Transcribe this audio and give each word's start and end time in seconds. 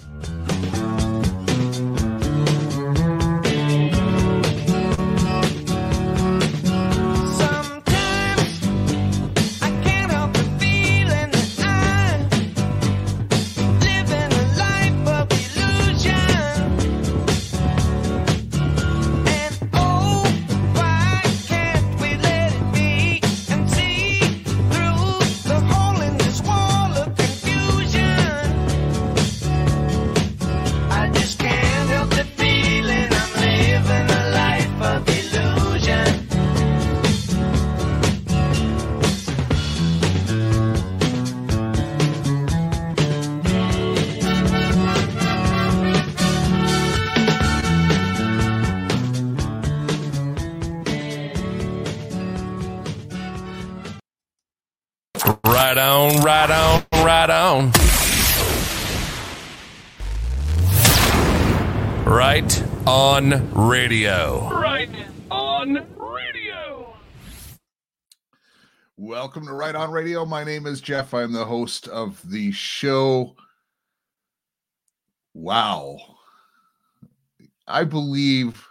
Right 0.00 0.37
on 63.32 63.52
radio. 63.52 64.48
Right 64.58 64.88
on 65.30 65.86
radio. 65.96 66.94
Welcome 68.96 69.44
to 69.46 69.52
Right 69.52 69.74
On 69.74 69.90
Radio. 69.90 70.24
My 70.24 70.44
name 70.44 70.66
is 70.66 70.80
Jeff. 70.80 71.12
I'm 71.12 71.32
the 71.32 71.44
host 71.44 71.88
of 71.88 72.22
the 72.30 72.50
show. 72.52 73.36
Wow. 75.34 75.98
I 77.66 77.84
believe 77.84 78.66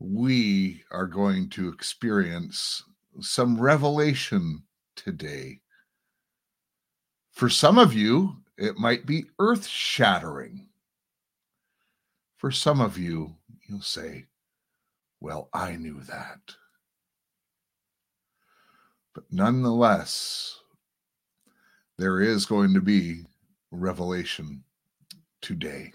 we 0.00 0.82
are 0.90 1.06
going 1.06 1.48
to 1.50 1.70
experience 1.70 2.82
some 3.20 3.58
revelation 3.58 4.62
today. 4.96 5.60
For 7.32 7.48
some 7.48 7.78
of 7.78 7.94
you, 7.94 8.36
it 8.58 8.76
might 8.76 9.06
be 9.06 9.24
earth 9.38 9.66
shattering. 9.66 10.68
For 12.44 12.50
some 12.50 12.82
of 12.82 12.98
you, 12.98 13.36
you'll 13.66 13.80
say, 13.80 14.26
Well, 15.18 15.48
I 15.54 15.76
knew 15.76 16.02
that. 16.02 16.40
But 19.14 19.24
nonetheless, 19.30 20.60
there 21.96 22.20
is 22.20 22.44
going 22.44 22.74
to 22.74 22.82
be 22.82 23.22
revelation 23.70 24.62
today. 25.40 25.94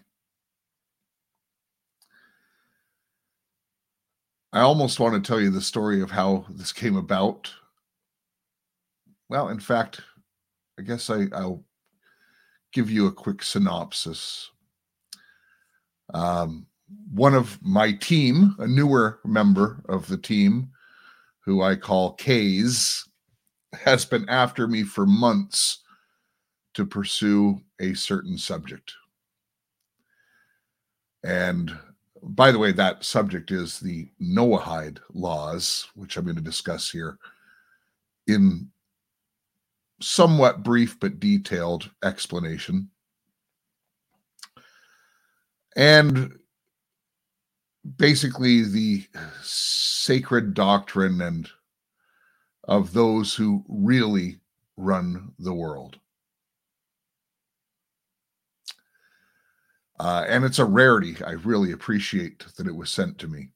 I 4.52 4.62
almost 4.62 5.00
want 5.00 5.24
to 5.24 5.28
tell 5.28 5.40
you 5.40 5.52
the 5.52 5.62
story 5.62 6.02
of 6.02 6.10
how 6.10 6.48
this 6.50 6.74
came 6.74 6.96
about. 6.96 7.54
Well, 9.30 9.50
in 9.50 9.60
fact, 9.60 10.02
I 10.80 10.82
guess 10.82 11.12
I, 11.12 11.28
will 11.32 11.64
give 12.74 12.90
you 12.90 13.06
a 13.06 13.12
quick 13.12 13.44
synopsis. 13.44 14.50
Um, 16.14 16.66
one 17.14 17.36
of 17.36 17.60
my 17.62 17.92
team, 17.92 18.56
a 18.60 18.68
newer 18.68 19.20
member 19.26 19.82
of 19.90 20.08
the 20.08 20.18
team, 20.18 20.70
who 21.42 21.62
I 21.62 21.76
call 21.76 22.14
K's, 22.14 23.08
has 23.74 24.06
been 24.06 24.28
after 24.30 24.68
me 24.68 24.84
for 24.84 25.06
months 25.06 25.84
to 26.74 26.86
pursue 26.86 27.62
a 27.80 27.94
certain 27.94 28.38
subject. 28.38 28.94
And 31.24 31.78
by 32.22 32.52
the 32.52 32.60
way, 32.60 32.72
that 32.74 33.04
subject 33.04 33.52
is 33.52 33.80
the 33.80 34.10
Noahide 34.22 35.00
laws, 35.14 35.88
which 35.96 36.18
I'm 36.18 36.26
going 36.26 36.36
to 36.36 36.42
discuss 36.42 36.90
here 36.90 37.18
in 38.28 38.70
somewhat 40.02 40.64
brief 40.64 41.00
but 41.00 41.20
detailed 41.20 41.90
explanation. 42.04 42.90
And 45.76 46.34
basically, 47.98 48.64
the 48.64 49.06
sacred 49.44 50.54
doctrine 50.54 51.22
and 51.22 51.50
of 52.66 52.94
those 52.94 53.34
who 53.34 53.64
really 53.68 54.40
run 54.78 55.34
the 55.40 55.54
world. 55.54 55.98
Uh, 60.00 60.24
and 60.28 60.46
it's 60.46 60.60
a 60.60 60.66
rarity. 60.66 61.18
I 61.26 61.32
really 61.32 61.72
appreciate 61.72 62.46
that 62.56 62.68
it 62.68 62.76
was 62.76 62.90
sent 62.90 63.18
to 63.20 63.28
me. 63.28 63.50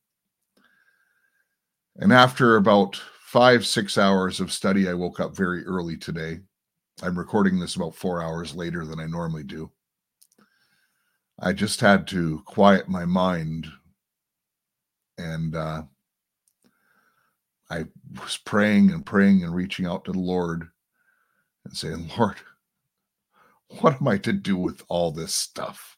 And 1.97 2.12
after 2.12 2.57
about 2.57 3.00
five, 3.22 3.66
six 3.66 3.97
hours 3.97 4.40
of 4.40 4.51
study, 4.51 4.90
I 4.90 4.94
woke 4.94 5.19
up 5.19 5.35
very 5.35 5.63
early 5.66 5.95
today. 5.95 6.40
I'm 7.01 7.18
recording 7.18 7.59
this 7.59 7.75
about 7.75 7.95
four 7.95 8.22
hours 8.22 8.56
later 8.56 8.85
than 8.85 9.00
I 9.00 9.06
normally 9.06 9.44
do. 9.44 9.72
I 11.39 11.53
just 11.53 11.81
had 11.81 12.07
to 12.07 12.41
quiet 12.45 12.88
my 12.88 13.05
mind 13.05 13.67
and 15.17 15.55
uh, 15.55 15.83
I 17.69 17.85
was 18.21 18.38
praying 18.38 18.91
and 18.91 19.05
praying 19.05 19.44
and 19.44 19.53
reaching 19.53 19.85
out 19.85 20.05
to 20.05 20.11
the 20.11 20.19
Lord 20.19 20.69
and 21.66 21.75
saying, 21.75 22.11
Lord, 22.17 22.38
what 23.81 23.99
am 23.99 24.07
I 24.07 24.17
to 24.19 24.33
do 24.33 24.57
with 24.57 24.83
all 24.88 25.11
this 25.11 25.33
stuff? 25.33 25.97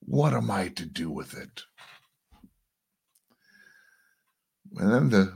What 0.00 0.34
am 0.34 0.50
I 0.50 0.68
to 0.68 0.86
do 0.86 1.10
with 1.10 1.36
it? 1.36 1.62
And 4.76 4.92
then 4.92 5.08
the 5.08 5.32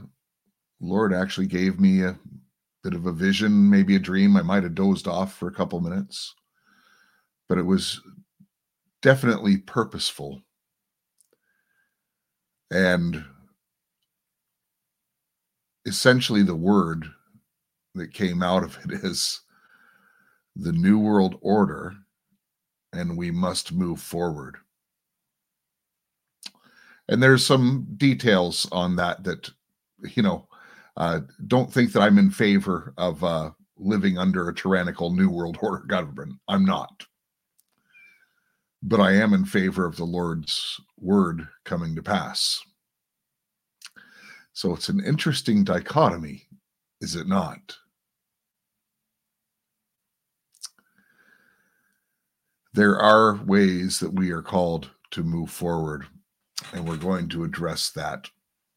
Lord 0.79 1.13
actually 1.13 1.47
gave 1.47 1.79
me 1.79 2.03
a 2.03 2.17
bit 2.83 2.93
of 2.93 3.05
a 3.05 3.11
vision, 3.11 3.69
maybe 3.69 3.95
a 3.95 3.99
dream. 3.99 4.37
I 4.37 4.41
might 4.41 4.63
have 4.63 4.75
dozed 4.75 5.07
off 5.07 5.33
for 5.33 5.47
a 5.47 5.53
couple 5.53 5.79
minutes, 5.81 6.35
but 7.49 7.57
it 7.57 7.65
was 7.65 8.01
definitely 9.01 9.57
purposeful. 9.57 10.41
And 12.71 13.23
essentially, 15.85 16.43
the 16.43 16.55
word 16.55 17.05
that 17.95 18.13
came 18.13 18.41
out 18.41 18.63
of 18.63 18.77
it 18.85 18.91
is 19.03 19.41
the 20.55 20.71
New 20.71 20.99
World 20.99 21.37
Order 21.41 21.93
and 22.93 23.17
we 23.17 23.31
must 23.31 23.71
move 23.71 24.01
forward. 24.01 24.57
And 27.07 27.21
there's 27.21 27.45
some 27.45 27.87
details 27.97 28.67
on 28.71 28.95
that 28.97 29.23
that, 29.23 29.49
you 30.15 30.23
know, 30.23 30.47
uh, 30.97 31.21
don't 31.47 31.71
think 31.71 31.93
that 31.93 32.01
I'm 32.01 32.17
in 32.17 32.31
favor 32.31 32.93
of 32.97 33.23
uh, 33.23 33.51
living 33.77 34.17
under 34.17 34.47
a 34.49 34.55
tyrannical 34.55 35.13
New 35.13 35.29
World 35.29 35.57
Order 35.61 35.83
government. 35.87 36.33
I'm 36.47 36.65
not. 36.65 37.05
But 38.83 38.99
I 38.99 39.13
am 39.13 39.33
in 39.33 39.45
favor 39.45 39.85
of 39.85 39.95
the 39.95 40.05
Lord's 40.05 40.79
word 40.99 41.47
coming 41.65 41.95
to 41.95 42.01
pass. 42.01 42.61
So 44.53 44.73
it's 44.73 44.89
an 44.89 45.03
interesting 45.05 45.63
dichotomy, 45.63 46.43
is 46.99 47.15
it 47.15 47.27
not? 47.27 47.77
there 52.73 52.97
are 52.97 53.35
ways 53.45 53.99
that 53.99 54.13
we 54.13 54.31
are 54.31 54.41
called 54.41 54.89
to 55.11 55.23
move 55.23 55.49
forward, 55.49 56.05
and 56.73 56.87
we're 56.87 56.97
going 56.97 57.27
to 57.29 57.43
address 57.43 57.89
that. 57.91 58.29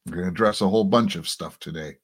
We're 0.07 0.17
going 0.17 0.27
to 0.27 0.33
address 0.33 0.61
a 0.61 0.69
whole 0.69 0.85
bunch 0.85 1.17
of 1.17 1.29
stuff 1.29 1.59
today. 1.59 1.97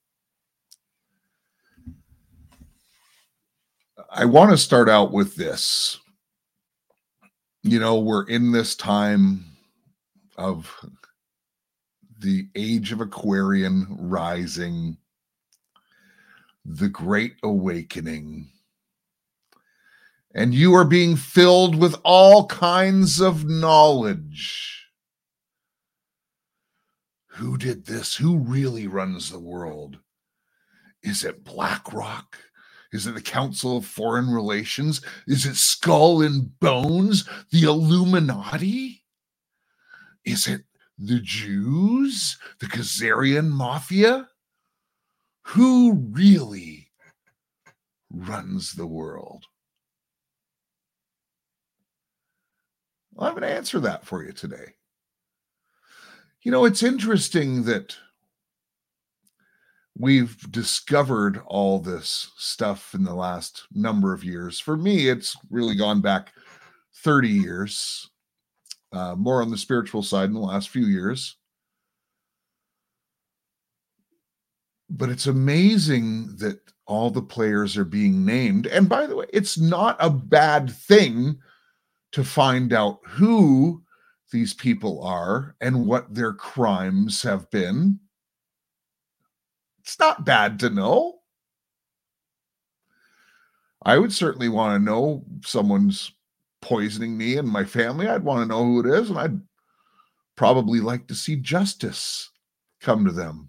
I 4.10 4.24
want 4.24 4.50
to 4.50 4.56
start 4.56 4.88
out 4.88 5.12
with 5.12 5.34
this. 5.36 5.98
You 7.62 7.78
know, 7.78 7.98
we're 7.98 8.26
in 8.26 8.52
this 8.52 8.74
time 8.74 9.44
of 10.36 10.74
the 12.18 12.48
age 12.54 12.92
of 12.92 13.00
Aquarian 13.00 13.86
rising, 13.98 14.96
the 16.64 16.88
great 16.88 17.34
awakening 17.42 18.50
and 20.34 20.54
you 20.54 20.74
are 20.74 20.84
being 20.84 21.16
filled 21.16 21.74
with 21.74 21.96
all 22.04 22.46
kinds 22.46 23.20
of 23.20 23.48
knowledge. 23.48 24.86
Who 27.34 27.56
did 27.56 27.86
this? 27.86 28.16
Who 28.16 28.38
really 28.38 28.86
runs 28.86 29.30
the 29.30 29.40
world? 29.40 29.98
Is 31.02 31.24
it 31.24 31.44
BlackRock? 31.44 32.38
Is 32.92 33.06
it 33.06 33.14
the 33.14 33.22
Council 33.22 33.76
of 33.76 33.86
Foreign 33.86 34.30
Relations? 34.30 35.00
Is 35.26 35.46
it 35.46 35.56
Skull 35.56 36.22
and 36.22 36.58
Bones? 36.58 37.28
The 37.52 37.62
Illuminati? 37.62 39.04
Is 40.24 40.48
it 40.48 40.62
the 40.98 41.20
Jews? 41.20 42.36
The 42.58 42.66
Khazarian 42.66 43.50
Mafia? 43.50 44.28
Who 45.42 45.94
really 46.10 46.90
runs 48.10 48.72
the 48.72 48.86
world? 48.86 49.44
Well, 53.12 53.28
I'm 53.28 53.34
going 53.34 53.42
to 53.42 53.54
answer 53.56 53.80
that 53.80 54.04
for 54.04 54.24
you 54.24 54.32
today. 54.32 54.74
You 56.42 56.50
know, 56.50 56.64
it's 56.64 56.82
interesting 56.82 57.64
that 57.64 57.96
we've 59.98 60.50
discovered 60.50 61.40
all 61.46 61.78
this 61.78 62.30
stuff 62.36 62.94
in 62.94 63.04
the 63.04 63.14
last 63.14 63.66
number 63.72 64.12
of 64.12 64.24
years. 64.24 64.58
For 64.58 64.76
me, 64.76 65.08
it's 65.08 65.36
really 65.50 65.74
gone 65.74 66.00
back 66.00 66.32
30 66.96 67.28
years, 67.28 68.10
uh, 68.92 69.14
more 69.16 69.42
on 69.42 69.50
the 69.50 69.58
spiritual 69.58 70.02
side 70.02 70.28
in 70.28 70.34
the 70.34 70.40
last 70.40 70.68
few 70.68 70.86
years. 70.86 71.36
But 74.88 75.08
it's 75.08 75.26
amazing 75.26 76.36
that 76.38 76.58
all 76.86 77.10
the 77.10 77.22
players 77.22 77.76
are 77.76 77.84
being 77.84 78.24
named. 78.24 78.66
And 78.66 78.88
by 78.88 79.06
the 79.06 79.14
way, 79.14 79.26
it's 79.32 79.56
not 79.56 79.96
a 80.00 80.10
bad 80.10 80.70
thing 80.70 81.38
to 82.12 82.24
find 82.24 82.72
out 82.72 82.98
who 83.06 83.82
these 84.32 84.54
people 84.54 85.02
are 85.02 85.54
and 85.60 85.86
what 85.86 86.12
their 86.12 86.32
crimes 86.32 87.22
have 87.22 87.48
been. 87.50 88.00
It's 89.90 89.98
not 89.98 90.24
bad 90.24 90.60
to 90.60 90.70
know. 90.70 91.18
I 93.82 93.98
would 93.98 94.12
certainly 94.12 94.48
want 94.48 94.78
to 94.78 94.84
know 94.84 95.24
someone's 95.44 96.12
poisoning 96.62 97.18
me 97.18 97.38
and 97.38 97.48
my 97.48 97.64
family. 97.64 98.06
I'd 98.06 98.22
want 98.22 98.40
to 98.42 98.46
know 98.46 98.62
who 98.62 98.78
it 98.78 98.86
is, 98.86 99.10
and 99.10 99.18
I'd 99.18 99.40
probably 100.36 100.78
like 100.78 101.08
to 101.08 101.16
see 101.16 101.34
justice 101.34 102.30
come 102.80 103.04
to 103.04 103.10
them. 103.10 103.48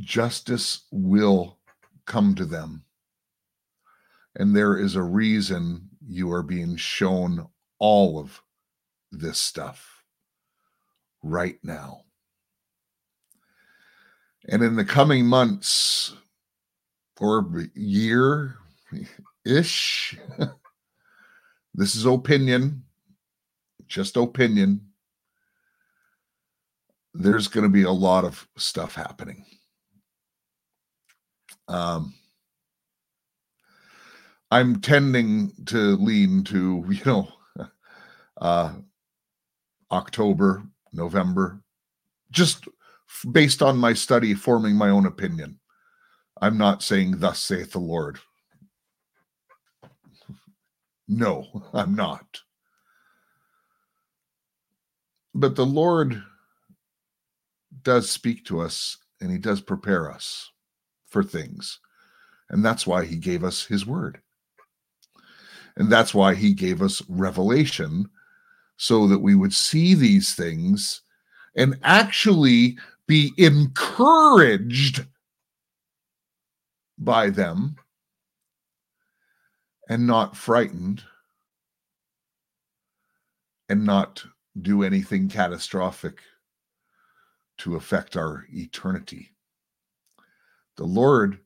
Justice 0.00 0.86
will 0.90 1.58
come 2.06 2.34
to 2.36 2.46
them. 2.46 2.82
And 4.36 4.56
there 4.56 4.78
is 4.78 4.96
a 4.96 5.02
reason 5.02 5.90
you 6.08 6.32
are 6.32 6.42
being 6.42 6.76
shown 6.76 7.46
all 7.78 8.18
of 8.18 8.40
this 9.12 9.36
stuff 9.36 10.02
right 11.22 11.58
now. 11.62 12.05
And 14.48 14.62
in 14.62 14.76
the 14.76 14.84
coming 14.84 15.26
months 15.26 16.14
or 17.18 17.64
year 17.74 18.56
ish, 19.44 20.16
this 21.74 21.96
is 21.96 22.06
opinion, 22.06 22.84
just 23.86 24.16
opinion. 24.16 24.80
There's 27.12 27.48
going 27.48 27.64
to 27.64 27.70
be 27.70 27.82
a 27.82 27.90
lot 27.90 28.24
of 28.24 28.46
stuff 28.56 28.94
happening. 28.94 29.44
Um, 31.68 32.14
I'm 34.50 34.80
tending 34.80 35.52
to 35.66 35.96
lean 35.96 36.44
to, 36.44 36.84
you 36.88 37.04
know, 37.04 37.28
uh, 38.40 38.74
October, 39.90 40.62
November, 40.92 41.60
just 42.30 42.68
based 43.24 43.62
on 43.62 43.78
my 43.78 43.92
study, 43.92 44.34
forming 44.34 44.74
my 44.76 44.90
own 44.90 45.06
opinion. 45.06 45.58
I'm 46.40 46.58
not 46.58 46.82
saying, 46.82 47.18
Thus 47.18 47.40
saith 47.40 47.72
the 47.72 47.78
Lord. 47.78 48.18
No, 51.08 51.64
I'm 51.72 51.94
not. 51.94 52.40
But 55.34 55.54
the 55.54 55.66
Lord 55.66 56.22
does 57.82 58.10
speak 58.10 58.44
to 58.46 58.60
us 58.60 58.96
and 59.20 59.30
he 59.30 59.38
does 59.38 59.60
prepare 59.60 60.10
us 60.10 60.50
for 61.06 61.22
things. 61.22 61.78
And 62.50 62.64
that's 62.64 62.86
why 62.86 63.04
he 63.04 63.16
gave 63.16 63.44
us 63.44 63.64
his 63.64 63.86
word. 63.86 64.20
And 65.76 65.90
that's 65.90 66.14
why 66.14 66.34
he 66.34 66.52
gave 66.52 66.82
us 66.82 67.02
revelation 67.08 68.08
so 68.76 69.06
that 69.06 69.18
we 69.18 69.34
would 69.34 69.54
see 69.54 69.94
these 69.94 70.34
things 70.34 71.02
and 71.54 71.78
actually 71.82 72.78
be 73.06 73.32
encouraged 73.36 75.06
by 76.98 77.30
them 77.30 77.76
and 79.88 80.06
not 80.06 80.36
frightened 80.36 81.02
and 83.68 83.84
not 83.84 84.24
do 84.60 84.82
anything 84.82 85.28
catastrophic 85.28 86.20
to 87.58 87.76
affect 87.76 88.16
our 88.16 88.46
eternity. 88.52 89.30
The 90.76 90.84
Lord 90.84 91.38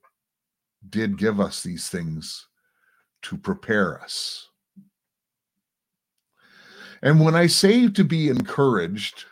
did 0.88 1.18
give 1.18 1.40
us 1.40 1.62
these 1.62 1.88
things 1.88 2.46
to 3.22 3.36
prepare 3.36 4.00
us. 4.00 4.48
And 7.02 7.20
when 7.20 7.34
I 7.34 7.46
say 7.46 7.88
to 7.88 8.04
be 8.04 8.28
encouraged, 8.28 9.24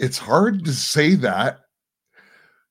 it's 0.00 0.18
hard 0.18 0.64
to 0.64 0.72
say 0.72 1.14
that. 1.16 1.60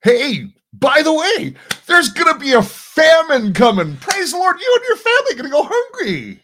Hey, 0.02 0.48
by 0.74 1.04
the 1.04 1.14
way, 1.14 1.54
there's 1.86 2.10
going 2.10 2.34
to 2.34 2.40
be 2.40 2.54
a 2.54 2.64
famine 2.64 3.54
coming. 3.54 3.98
Praise 3.98 4.32
the 4.32 4.38
Lord, 4.38 4.60
you 4.60 4.78
and 4.78 4.86
your 4.88 4.98
family 4.98 5.36
going 5.36 5.44
to 5.44 5.50
go 5.52 5.70
hungry. 5.72 6.42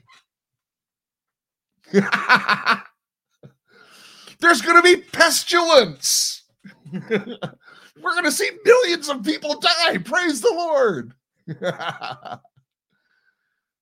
there's 4.40 4.62
going 4.62 4.76
to 4.76 4.84
be 4.84 4.98
pestilence. 4.98 6.44
We're 6.92 8.12
going 8.12 8.26
to 8.26 8.32
see 8.32 8.52
millions 8.64 9.10
of 9.10 9.24
people 9.24 9.60
die. 9.60 9.98
Praise 9.98 10.42
the 10.42 10.54
Lord. 10.54 11.14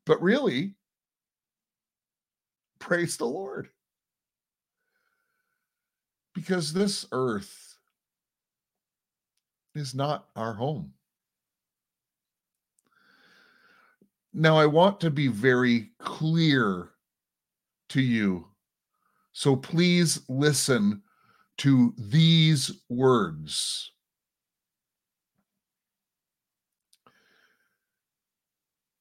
but 0.06 0.22
really, 0.22 0.76
praise 2.80 3.18
the 3.18 3.26
Lord. 3.26 3.68
Because 6.44 6.74
this 6.74 7.06
earth 7.12 7.78
is 9.76 9.96
not 9.96 10.28
our 10.36 10.54
home. 10.54 10.94
Now, 14.34 14.58
I 14.58 14.66
want 14.66 15.00
to 15.02 15.10
be 15.10 15.28
very 15.28 15.92
clear 16.00 16.90
to 17.90 18.02
you. 18.02 18.48
So 19.32 19.56
please 19.56 20.22
listen 20.28 21.04
to 21.60 21.94
these 21.98 22.72
words. 22.90 23.94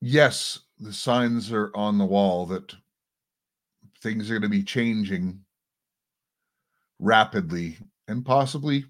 yes, 0.03 0.59
the 0.79 0.93
signs 0.93 1.53
are 1.53 1.71
on 1.75 1.97
the 1.97 2.05
wall 2.05 2.45
that 2.47 2.75
things 4.01 4.29
are 4.29 4.35
going 4.35 4.43
to 4.43 4.49
be 4.49 4.65
changing 4.65 5.41
rapidly 7.03 7.77
and 8.09 8.25
possibly 8.25 8.87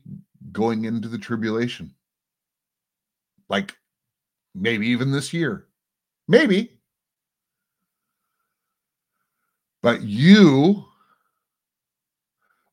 going 0.52 0.84
into 0.84 1.08
the 1.08 1.18
tribulation. 1.18 1.92
Like 3.48 3.76
maybe 4.54 4.86
even 4.88 5.10
this 5.10 5.32
year. 5.32 5.66
Maybe. 6.28 6.78
But 9.82 10.02
you 10.02 10.84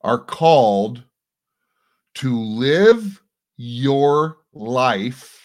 are 0.02 0.20
called 0.20 1.04
to 2.16 2.38
live 2.38 3.22
your 3.58 4.38
life 4.54 5.40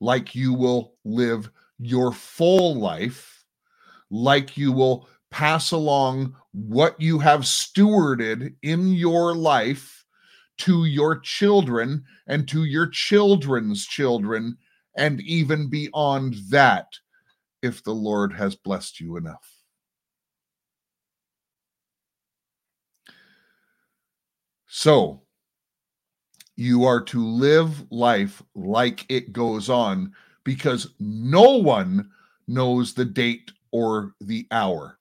like 0.00 0.34
you 0.34 0.52
will 0.52 0.94
live 1.04 1.50
your 1.78 2.12
full 2.12 2.76
life, 2.76 3.44
like 4.10 4.56
you 4.56 4.72
will 4.72 5.08
pass 5.30 5.70
along 5.72 6.34
what 6.52 7.00
you 7.00 7.18
have 7.18 7.42
stewarded 7.42 8.54
in 8.62 8.92
your 8.92 9.34
life 9.34 10.04
to 10.58 10.86
your 10.86 11.20
children 11.20 12.04
and 12.26 12.48
to 12.48 12.64
your 12.64 12.88
children's 12.88 13.86
children, 13.86 14.56
and 14.96 15.20
even 15.20 15.70
beyond 15.70 16.34
that, 16.50 16.86
if 17.62 17.82
the 17.84 17.94
Lord 17.94 18.32
has 18.32 18.56
blessed 18.56 19.00
you 19.00 19.16
enough. 19.16 19.58
So, 24.66 25.22
you 26.56 26.84
are 26.84 27.00
to 27.00 27.24
live 27.24 27.84
life 27.90 28.42
like 28.54 29.06
it 29.08 29.32
goes 29.32 29.70
on 29.70 30.12
because 30.44 30.88
no 30.98 31.58
one 31.58 32.10
knows 32.48 32.94
the 32.94 33.04
date 33.04 33.52
or 33.70 34.12
the 34.20 34.46
hour. 34.50 34.97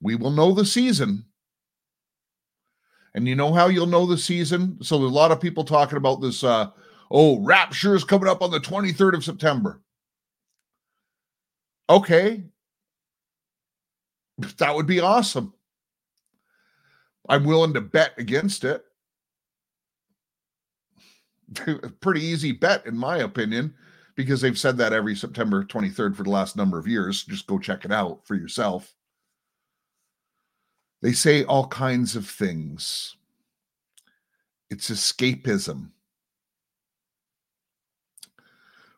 We 0.00 0.14
will 0.14 0.30
know 0.30 0.52
the 0.52 0.64
season, 0.66 1.24
And 3.14 3.26
you 3.26 3.34
know 3.34 3.52
how 3.52 3.68
you'll 3.68 3.86
know 3.86 4.06
the 4.06 4.18
season? 4.18 4.78
So 4.82 4.98
there's 4.98 5.10
a 5.10 5.14
lot 5.14 5.32
of 5.32 5.40
people 5.40 5.64
talking 5.64 5.96
about 5.96 6.20
this 6.20 6.44
uh 6.44 6.70
oh, 7.10 7.40
rapture 7.40 7.94
is 7.94 8.04
coming 8.04 8.28
up 8.28 8.42
on 8.42 8.50
the 8.50 8.60
23rd 8.60 9.14
of 9.14 9.24
September. 9.24 9.82
Okay. 11.88 12.44
That 14.58 14.74
would 14.74 14.86
be 14.86 15.00
awesome. 15.00 15.54
I'm 17.28 17.44
willing 17.44 17.72
to 17.74 17.80
bet 17.80 18.12
against 18.18 18.64
it. 18.64 18.84
Pretty 22.00 22.20
easy 22.22 22.52
bet, 22.52 22.86
in 22.86 22.98
my 22.98 23.18
opinion, 23.18 23.74
because 24.14 24.40
they've 24.40 24.58
said 24.58 24.76
that 24.78 24.92
every 24.92 25.16
September 25.16 25.64
23rd 25.64 26.16
for 26.16 26.22
the 26.22 26.30
last 26.30 26.56
number 26.56 26.78
of 26.78 26.86
years. 26.86 27.24
Just 27.24 27.46
go 27.46 27.58
check 27.58 27.84
it 27.84 27.92
out 27.92 28.26
for 28.26 28.34
yourself. 28.34 28.95
They 31.02 31.12
say 31.12 31.44
all 31.44 31.68
kinds 31.68 32.16
of 32.16 32.28
things. 32.28 33.16
It's 34.70 34.90
escapism. 34.90 35.90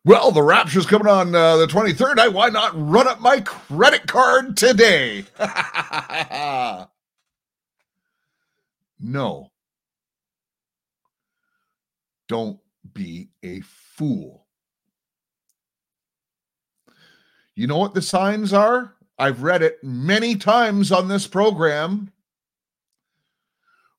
Well, 0.05 0.31
the 0.31 0.43
rapture's 0.43 0.87
coming 0.87 1.09
on 1.09 1.35
uh, 1.35 1.57
the 1.59 1.67
23rd. 1.67 2.19
I, 2.19 2.29
why 2.29 2.49
not 2.49 2.73
run 2.75 3.07
up 3.07 3.21
my 3.21 3.41
credit 3.41 4.07
card 4.07 4.57
today? 4.57 5.27
no. 9.01 9.51
Don't 12.29 12.59
be 12.95 13.29
a 13.43 13.61
fool. 13.61 14.47
You 17.55 17.67
know 17.67 17.79
what 17.79 17.93
the 17.93 18.01
signs 18.01 18.53
are? 18.53 18.95
I've 19.19 19.43
read 19.43 19.63
it 19.63 19.83
many 19.83 20.37
times 20.37 20.93
on 20.93 21.09
this 21.09 21.27
program. 21.27 22.13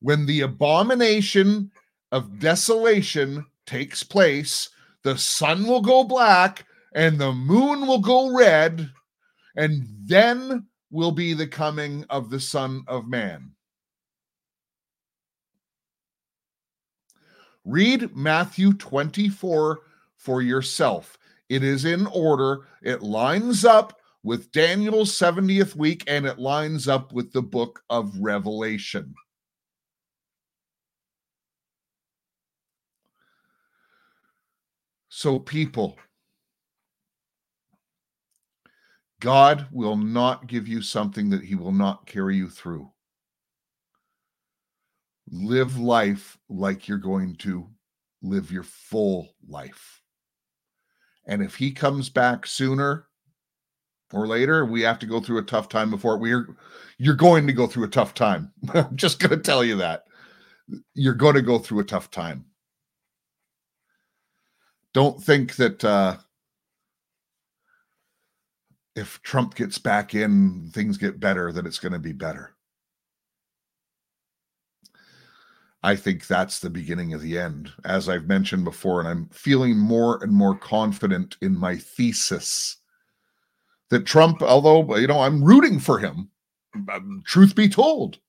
When 0.02 0.26
the 0.26 0.42
abomination 0.42 1.72
of 2.12 2.40
desolation 2.40 3.46
takes 3.66 4.02
place, 4.02 4.70
the 5.04 5.18
sun 5.18 5.68
will 5.68 5.82
go 5.82 6.04
black 6.04 6.66
and 6.94 7.20
the 7.20 7.34
moon 7.34 7.86
will 7.86 8.00
go 8.00 8.36
red, 8.36 8.90
and 9.56 9.86
then 10.06 10.66
will 10.90 11.12
be 11.12 11.34
the 11.34 11.48
coming 11.48 12.06
of 12.10 12.30
the 12.30 12.40
Son 12.40 12.84
of 12.88 13.08
Man. 13.08 13.52
Read 17.66 18.16
Matthew 18.16 18.74
24 18.74 19.82
for 20.18 20.42
yourself. 20.42 21.18
It 21.50 21.64
is 21.64 21.86
in 21.86 22.08
order, 22.08 22.68
it 22.82 23.04
lines 23.04 23.66
up 23.66 23.99
with 24.24 24.52
Daniel's 24.52 25.18
70th 25.18 25.76
week 25.76 26.04
and 26.08 26.26
it 26.26 26.40
lines 26.40 26.88
up 26.88 27.14
with 27.14 27.32
the 27.32 27.42
book 27.42 27.82
of 27.90 28.18
Revelation. 28.20 29.14
So, 35.10 35.40
people, 35.40 35.98
God 39.20 39.68
will 39.72 39.98
not 39.98 40.48
give 40.48 40.68
you 40.68 40.82
something 40.82 41.30
that 41.32 41.44
He 41.44 41.56
will 41.56 41.74
not 41.74 42.06
carry 42.06 42.38
you 42.38 42.50
through. 42.50 42.90
Live 45.32 45.78
life 45.78 46.38
like 46.48 46.88
you're 46.88 46.98
going 46.98 47.36
to 47.38 47.68
live 48.22 48.52
your 48.52 48.64
full 48.64 49.30
life. 49.48 50.02
And 51.28 51.42
if 51.42 51.56
He 51.56 51.72
comes 51.72 52.10
back 52.10 52.46
sooner 52.46 53.09
or 54.12 54.28
later, 54.28 54.66
we 54.66 54.82
have 54.82 55.00
to 55.00 55.06
go 55.06 55.20
through 55.20 55.40
a 55.40 55.44
tough 55.44 55.70
time 55.70 55.90
before 55.90 56.18
we're 56.18 56.56
you're 56.98 57.16
going 57.16 57.48
to 57.48 57.54
go 57.54 57.68
through 57.68 57.86
a 57.86 57.90
tough 57.90 58.14
time. 58.14 58.52
I'm 58.74 58.96
just 58.96 59.20
going 59.20 59.32
to 59.32 59.38
tell 59.38 59.64
you 59.64 59.78
that. 59.78 60.06
You're 60.94 61.14
going 61.14 61.36
to 61.36 61.42
go 61.42 61.60
through 61.60 61.80
a 61.80 61.86
tough 61.86 62.12
time 62.12 62.46
don't 64.94 65.22
think 65.24 65.56
that 65.56 65.84
uh, 65.84 66.18
if 68.96 69.22
Trump 69.22 69.56
gets 69.56 69.78
back 69.78 70.16
in, 70.16 70.70
things 70.74 70.98
get 70.98 71.20
better, 71.20 71.52
that 71.52 71.66
it's 71.66 71.80
going 71.80 71.94
to 71.94 72.00
be 72.00 72.14
better. 72.14 72.56
I 75.82 75.96
think 75.96 76.28
that's 76.28 76.60
the 76.60 76.70
beginning 76.70 77.14
of 77.14 77.22
the 77.22 77.38
end, 77.38 77.72
as 77.86 78.10
I've 78.10 78.28
mentioned 78.28 78.66
before. 78.66 79.00
And 79.00 79.08
I'm 79.08 79.30
feeling 79.30 79.78
more 79.78 80.22
and 80.22 80.34
more 80.34 80.58
confident 80.58 81.38
in 81.42 81.58
my 81.58 81.78
thesis 81.78 82.78
that 83.90 84.06
Trump, 84.06 84.42
although, 84.42 84.96
you 84.98 85.08
know, 85.08 85.22
I'm 85.22 85.44
rooting 85.44 85.80
for 85.80 86.00
him, 86.00 86.30
um, 86.92 87.24
truth 87.26 87.56
be 87.56 87.68
told, 87.68 88.20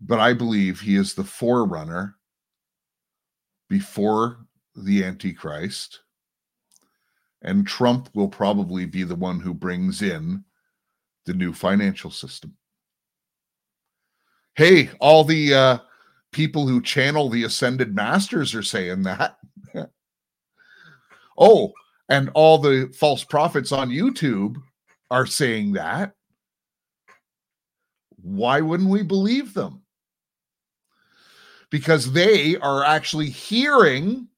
but 0.00 0.18
I 0.18 0.32
believe 0.32 0.80
he 0.80 0.96
is 0.96 1.14
the 1.14 1.24
forerunner 1.24 2.16
before 3.68 4.46
the 4.74 5.04
Antichrist, 5.04 6.00
and 7.42 7.66
Trump 7.66 8.08
will 8.14 8.28
probably 8.28 8.86
be 8.86 9.02
the 9.02 9.16
one 9.16 9.40
who 9.40 9.52
brings 9.52 10.02
in 10.02 10.44
the 11.26 11.34
new 11.34 11.52
financial 11.52 12.10
system. 12.10 12.56
Hey, 14.54 14.90
all 15.00 15.24
the 15.24 15.54
uh, 15.54 15.78
people 16.32 16.66
who 16.66 16.82
channel 16.82 17.28
the 17.28 17.44
ascended 17.44 17.94
masters 17.94 18.54
are 18.54 18.62
saying 18.62 19.02
that. 19.02 19.38
oh, 21.38 21.72
and 22.12 22.28
all 22.34 22.58
the 22.58 22.92
false 22.94 23.24
prophets 23.24 23.72
on 23.72 23.88
YouTube 23.88 24.56
are 25.10 25.24
saying 25.24 25.72
that. 25.72 26.12
Why 28.16 28.60
wouldn't 28.60 28.90
we 28.90 29.02
believe 29.02 29.54
them? 29.54 29.80
Because 31.70 32.12
they 32.12 32.58
are 32.58 32.84
actually 32.84 33.30
hearing 33.30 34.28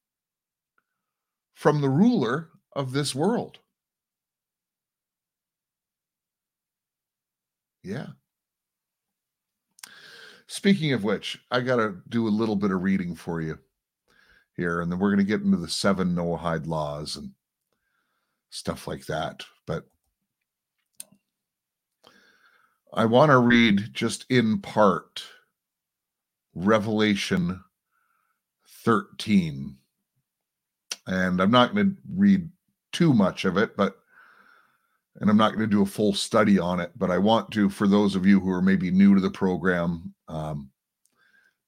from 1.55 1.81
the 1.81 1.89
ruler 1.89 2.51
of 2.77 2.93
this 2.93 3.13
world. 3.13 3.59
Yeah. 7.83 8.07
Speaking 10.47 10.93
of 10.93 11.03
which, 11.03 11.41
I 11.51 11.61
got 11.61 11.77
to 11.77 11.97
do 12.09 12.29
a 12.29 12.39
little 12.39 12.55
bit 12.55 12.71
of 12.71 12.85
reading 12.85 13.17
for 13.17 13.41
you 13.41 13.59
here, 14.57 14.81
and 14.81 14.93
then 14.93 15.01
we're 15.01 15.11
going 15.11 15.19
to 15.19 15.25
get 15.25 15.43
into 15.43 15.57
the 15.57 15.69
seven 15.69 16.15
Noahide 16.15 16.69
laws 16.69 17.17
and 17.17 17.33
stuff 18.55 18.87
like 18.87 19.05
that. 19.07 19.45
But 19.67 19.85
I 22.93 23.05
want 23.05 23.31
to 23.31 23.39
read 23.39 23.93
just 23.93 24.25
in 24.31 24.61
part 24.61 25.25
Revelation 26.55 27.61
13 28.85 29.77
and 31.07 31.41
I'm 31.41 31.51
not 31.51 31.75
going 31.75 31.91
to 31.91 31.97
read 32.15 32.49
too 32.93 33.13
much 33.13 33.45
of 33.45 33.57
it, 33.57 33.77
but 33.77 33.97
and 35.21 35.31
I'm 35.31 35.37
not 35.37 35.51
going 35.51 35.69
to 35.69 35.75
do 35.75 35.83
a 35.83 35.87
full 35.87 36.13
study 36.13 36.59
on 36.59 36.81
it, 36.81 36.91
but 36.97 37.11
I 37.11 37.19
want 37.19 37.51
to, 37.53 37.69
for 37.69 37.87
those 37.87 38.17
of 38.17 38.27
you 38.27 38.41
who 38.41 38.51
are 38.51 38.63
maybe 38.63 38.91
new 38.91 39.15
to 39.15 39.21
the 39.21 39.31
program, 39.31 40.13
um, 40.29 40.71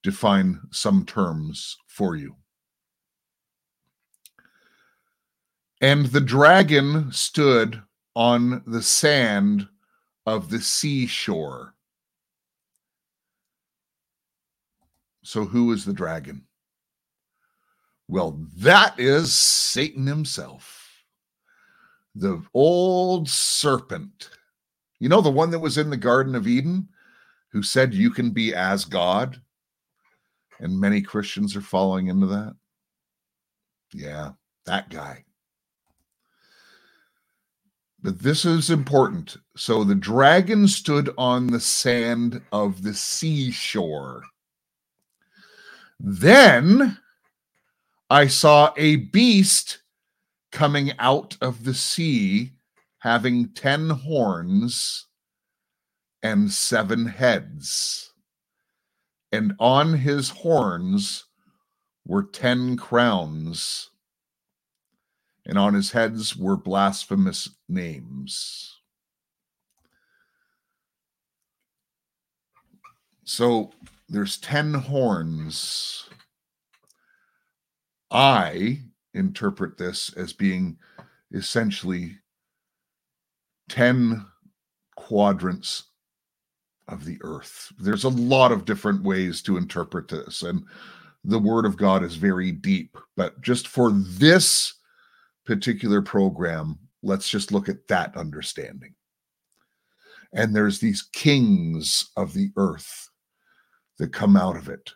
define 0.03 0.61
some 0.73 1.05
terms 1.05 1.77
for 1.87 2.17
you. 2.17 2.35
And 5.81 6.07
the 6.07 6.21
dragon 6.21 7.13
stood 7.13 7.83
on 8.15 8.63
the 8.67 8.83
sand 8.83 9.69
of 10.25 10.51
the 10.51 10.61
seashore. 10.61 11.75
So, 15.23 15.45
who 15.45 15.73
is 15.73 15.85
the 15.85 15.93
dragon? 15.93 16.47
Well, 18.09 18.41
that 18.57 18.99
is 18.99 19.35
Satan 19.35 20.07
himself, 20.07 21.05
the 22.15 22.43
old 22.55 23.29
serpent. 23.29 24.31
You 25.01 25.09
know, 25.09 25.21
the 25.21 25.31
one 25.31 25.51
that 25.51 25.59
was 25.59 25.77
in 25.77 25.91
the 25.91 25.97
Garden 25.97 26.35
of 26.35 26.47
Eden 26.47 26.89
who 27.49 27.63
said, 27.63 27.93
You 27.93 28.11
can 28.11 28.31
be 28.31 28.55
as 28.55 28.85
God? 28.85 29.41
And 30.59 30.81
many 30.81 31.03
Christians 31.03 31.55
are 31.55 31.61
falling 31.61 32.07
into 32.07 32.27
that. 32.29 32.55
Yeah, 33.93 34.33
that 34.65 34.89
guy. 34.89 35.26
But 38.07 38.21
this 38.21 38.45
is 38.45 38.71
important. 38.71 39.37
So 39.57 39.83
the 39.83 39.97
dragon 39.97 40.69
stood 40.69 41.13
on 41.19 41.49
the 41.49 41.59
sand 41.59 42.41
of 42.53 42.85
the 42.85 42.95
seashore. 42.95 44.23
Then 45.99 46.99
I 48.09 48.29
saw 48.29 48.73
a 48.77 48.95
beast 48.95 49.83
coming 50.53 50.93
out 51.01 51.37
of 51.41 51.65
the 51.65 51.75
sea, 51.75 52.53
having 52.99 53.49
ten 53.55 53.91
horns 53.91 55.09
and 56.23 56.49
seven 56.53 57.07
heads. 57.07 58.13
And 59.33 59.53
on 59.59 59.95
his 59.95 60.31
horns 60.31 61.25
were 62.07 62.23
ten 62.23 62.77
crowns, 62.77 63.91
and 65.47 65.57
on 65.57 65.75
his 65.75 65.93
heads 65.93 66.37
were 66.37 66.57
blasphemous 66.57 67.49
names. 67.69 68.81
So 73.25 73.73
there's 74.09 74.39
10 74.39 74.75
horns. 74.75 76.09
I 78.11 78.81
interpret 79.15 79.79
this 79.79 80.13
as 80.15 80.33
being 80.33 80.79
essentially 81.33 82.19
10 83.69 84.25
quadrants 84.97 85.85
of 86.89 87.05
the 87.05 87.19
earth. 87.23 87.73
There's 87.81 88.05
a 88.05 88.09
lot 88.09 88.53
of 88.53 88.65
different 88.65 89.03
ways 89.03 89.43
to 89.43 89.57
interpret 89.57 90.09
this, 90.09 90.43
and 90.43 90.65
the 91.25 91.39
word 91.39 91.67
of 91.67 91.77
God 91.77 92.05
is 92.05 92.15
very 92.15 92.53
deep. 92.53 92.97
But 93.17 93.41
just 93.41 93.67
for 93.67 93.91
this 93.91 94.75
particular 95.47 96.03
program, 96.03 96.79
let's 97.03 97.29
just 97.29 97.53
look 97.53 97.69
at 97.69 97.87
that 97.89 98.17
understanding. 98.17 98.95
And 100.33 100.55
there's 100.55 100.81
these 100.81 101.03
kings 101.13 102.11
of 102.17 102.35
the 102.35 102.51
earth 102.57 103.09
that 103.99 104.13
come 104.13 104.37
out 104.37 104.57
of 104.57 104.69
it. 104.69 104.91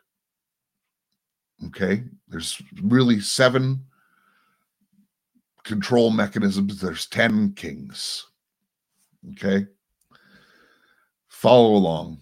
Okay, 1.67 2.05
there's 2.29 2.61
really 2.83 3.21
seven 3.21 3.85
control 5.63 6.11
mechanisms, 6.11 6.81
there's 6.81 7.07
10 7.07 7.53
kings. 7.53 8.27
Okay, 9.33 9.67
follow 11.29 11.75
along. 11.75 12.19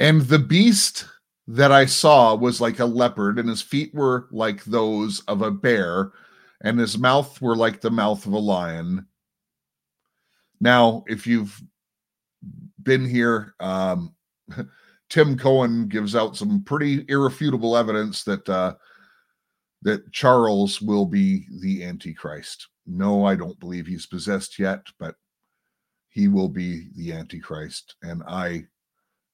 And 0.00 0.22
the 0.22 0.38
beast 0.38 1.06
that 1.48 1.72
I 1.72 1.86
saw 1.86 2.34
was 2.34 2.60
like 2.60 2.78
a 2.78 2.84
leopard, 2.84 3.38
and 3.38 3.48
his 3.48 3.62
feet 3.62 3.94
were 3.94 4.28
like 4.30 4.62
those 4.64 5.20
of 5.20 5.40
a 5.40 5.50
bear, 5.50 6.12
and 6.60 6.78
his 6.78 6.98
mouth 6.98 7.40
were 7.40 7.56
like 7.56 7.80
the 7.80 7.90
mouth 7.90 8.26
of 8.26 8.34
a 8.34 8.38
lion. 8.38 9.06
Now, 10.60 11.04
if 11.06 11.26
you've 11.26 11.58
been 12.82 13.08
here, 13.08 13.54
um, 13.60 14.14
Tim 15.08 15.38
Cohen 15.38 15.88
gives 15.88 16.14
out 16.14 16.36
some 16.36 16.62
pretty 16.64 17.06
irrefutable 17.08 17.78
evidence 17.78 18.24
that 18.24 18.46
uh, 18.46 18.74
that 19.80 20.12
Charles 20.12 20.82
will 20.82 21.06
be 21.06 21.46
the 21.62 21.82
Antichrist. 21.82 22.68
No, 22.86 23.24
I 23.24 23.36
don't 23.36 23.58
believe 23.58 23.86
he's 23.86 24.04
possessed 24.04 24.58
yet, 24.58 24.82
but 24.98 25.14
he 26.10 26.28
will 26.28 26.50
be 26.50 26.88
the 26.94 27.14
Antichrist, 27.14 27.94
and 28.02 28.22
I 28.28 28.66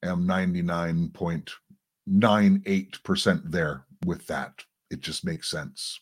am 0.05 0.27
ninety 0.27 0.63
nine 0.63 1.09
point 1.09 1.51
nine 2.07 2.63
eight 2.67 3.03
percent 3.03 3.51
there 3.51 3.85
with 4.05 4.27
that. 4.27 4.65
It 4.91 5.01
just 5.01 5.25
makes 5.25 5.51
sense, 5.51 6.01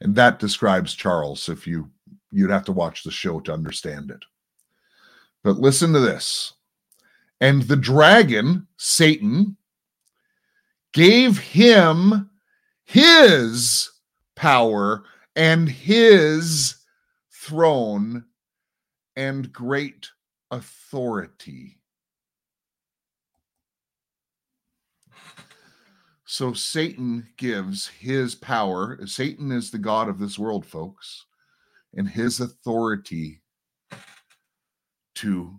and 0.00 0.14
that 0.16 0.38
describes 0.38 0.94
Charles. 0.94 1.48
If 1.48 1.66
you 1.66 1.90
you'd 2.32 2.50
have 2.50 2.64
to 2.66 2.72
watch 2.72 3.02
the 3.02 3.10
show 3.10 3.40
to 3.40 3.52
understand 3.52 4.10
it. 4.10 4.24
But 5.42 5.58
listen 5.58 5.92
to 5.92 6.00
this. 6.00 6.52
And 7.40 7.62
the 7.62 7.76
dragon, 7.76 8.66
Satan, 8.76 9.56
gave 10.92 11.38
him 11.38 12.30
his 12.84 13.90
power 14.36 15.04
and 15.34 15.68
his 15.68 16.76
throne 17.32 18.24
and 19.16 19.52
great 19.52 20.08
authority. 20.50 21.79
So 26.32 26.52
Satan 26.52 27.26
gives 27.38 27.88
his 27.88 28.36
power. 28.36 29.04
Satan 29.04 29.50
is 29.50 29.72
the 29.72 29.78
God 29.78 30.08
of 30.08 30.20
this 30.20 30.38
world, 30.38 30.64
folks, 30.64 31.26
and 31.92 32.08
his 32.08 32.38
authority 32.38 33.42
to 35.16 35.56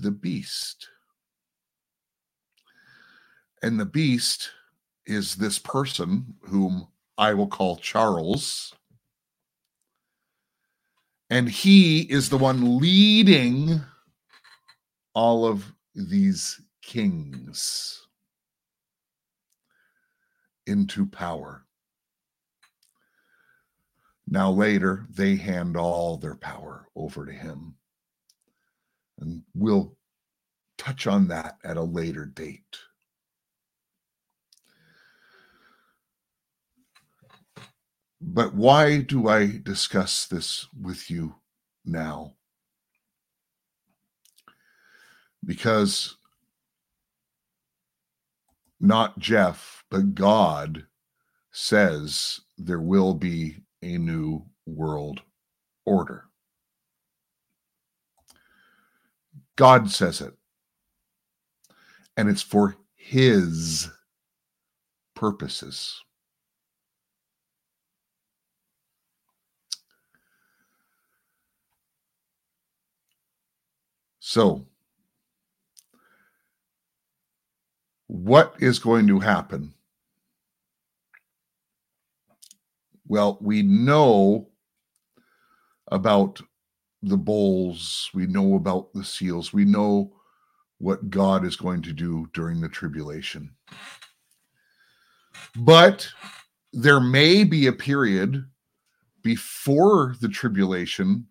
the 0.00 0.12
beast. 0.12 0.86
And 3.64 3.80
the 3.80 3.84
beast 3.84 4.50
is 5.06 5.34
this 5.34 5.58
person 5.58 6.36
whom 6.42 6.86
I 7.18 7.34
will 7.34 7.48
call 7.48 7.76
Charles. 7.76 8.72
And 11.30 11.48
he 11.48 12.02
is 12.02 12.28
the 12.28 12.38
one 12.38 12.78
leading 12.78 13.80
all 15.14 15.44
of 15.44 15.74
these 15.96 16.60
kings 16.80 18.06
into 20.70 21.04
power. 21.04 21.66
Now, 24.28 24.50
later, 24.52 25.06
they 25.10 25.34
hand 25.34 25.76
all 25.76 26.16
their 26.16 26.36
power 26.36 26.86
over 26.94 27.26
to 27.26 27.32
him. 27.32 27.74
And 29.18 29.42
we'll 29.54 29.96
touch 30.78 31.08
on 31.08 31.26
that 31.28 31.58
at 31.64 31.76
a 31.76 31.82
later 31.82 32.24
date. 32.24 32.78
But 38.20 38.54
why 38.54 38.98
do 39.00 39.28
I 39.28 39.60
discuss 39.62 40.26
this 40.26 40.68
with 40.80 41.10
you 41.10 41.34
now? 41.84 42.34
Because 45.44 46.16
not 48.80 49.18
Jeff, 49.18 49.84
but 49.90 50.14
God 50.14 50.86
says 51.52 52.40
there 52.58 52.80
will 52.80 53.14
be 53.14 53.58
a 53.82 53.98
new 53.98 54.44
world 54.66 55.20
order. 55.84 56.24
God 59.56 59.90
says 59.90 60.20
it. 60.20 60.34
And 62.16 62.28
it's 62.28 62.42
for 62.42 62.76
his 62.96 63.88
purposes. 65.14 66.02
So, 74.18 74.66
what 78.10 78.56
is 78.58 78.80
going 78.80 79.06
to 79.06 79.20
happen? 79.20 79.72
Well, 83.06 83.38
we 83.40 83.62
know 83.62 84.48
about 85.92 86.40
the 87.02 87.16
bowls, 87.16 88.10
we 88.12 88.26
know 88.26 88.56
about 88.56 88.92
the 88.94 89.04
seals, 89.04 89.52
we 89.52 89.64
know 89.64 90.12
what 90.78 91.08
God 91.08 91.44
is 91.44 91.54
going 91.54 91.82
to 91.82 91.92
do 91.92 92.28
during 92.34 92.60
the 92.60 92.68
tribulation. 92.68 93.54
But 95.54 96.08
there 96.72 97.00
may 97.00 97.44
be 97.44 97.68
a 97.68 97.72
period 97.72 98.44
before 99.22 100.16
the 100.20 100.28
tribulation 100.28 101.28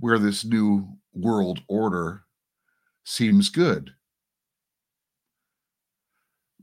where 0.00 0.18
this 0.18 0.42
new 0.42 0.88
world 1.12 1.60
order 1.68 2.22
seems 3.04 3.50
good. 3.50 3.90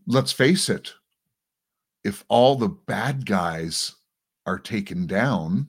Let's 0.08 0.32
face 0.32 0.70
it, 0.70 0.94
if 2.04 2.26
all 2.28 2.56
the 2.56 2.68
bad 2.68 3.26
guys 3.26 3.94
are 4.46 4.60
taken 4.60 5.06
down, 5.08 5.68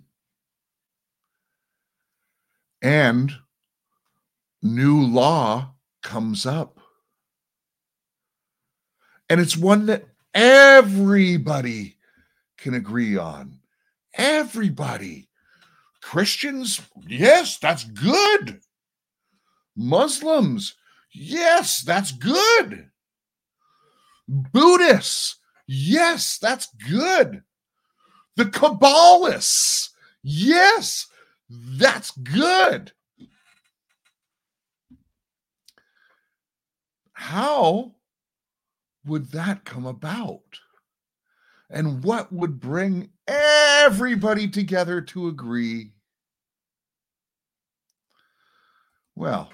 and 2.81 3.33
new 4.62 5.03
law 5.03 5.75
comes 6.03 6.47
up. 6.47 6.81
And 9.29 9.40
it's 9.40 9.57
one 9.57 9.87
that 9.87 10.07
everybody 10.35 11.97
can 12.59 12.75
agree 12.75 13.16
on. 13.16 13.61
Everybody. 14.14 15.29
Christians, 16.01 16.81
yes, 17.07 17.59
that's 17.59 17.85
good. 17.85 18.61
Muslims, 19.77 20.75
yes, 21.12 21.83
that's 21.83 22.12
good. 22.12 22.90
Buddhists, 24.33 25.37
yes, 25.66 26.38
that's 26.38 26.68
good. 26.88 27.42
The 28.37 28.47
Kabbalists, 28.47 29.90
yes, 30.23 31.07
that's 31.51 32.12
good. 32.12 32.92
How 37.12 37.95
would 39.05 39.31
that 39.33 39.66
come 39.66 39.85
about? 39.85 40.40
And 41.68 42.03
what 42.03 42.33
would 42.33 42.59
bring 42.59 43.11
everybody 43.29 44.49
together 44.49 45.03
to 45.03 45.29
agree? 45.29 45.92
Well, 49.14 49.51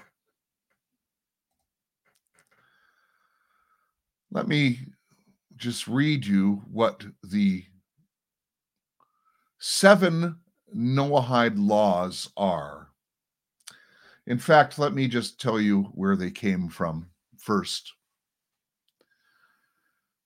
let 4.31 4.47
me 4.47 4.79
just 5.57 5.87
read 5.87 6.25
you 6.25 6.63
what 6.71 7.05
the 7.23 7.63
seven 9.59 10.37
Noahide 10.75 11.57
laws 11.57 12.29
are. 12.37 12.89
In 14.27 14.37
fact, 14.37 14.77
let 14.77 14.93
me 14.93 15.07
just 15.07 15.41
tell 15.41 15.59
you 15.59 15.83
where 15.93 16.15
they 16.15 16.31
came 16.31 16.69
from 16.69 17.09
first. 17.37 17.93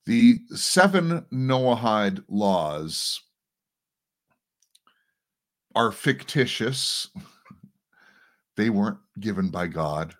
The 0.06 0.40
seven 0.54 1.26
Noahide 1.32 2.24
laws 2.28 3.22
are 5.74 5.92
fictitious. 5.92 7.08
They 8.58 8.70
weren't 8.70 9.00
given 9.20 9.50
by 9.50 9.68
God. 9.68 10.14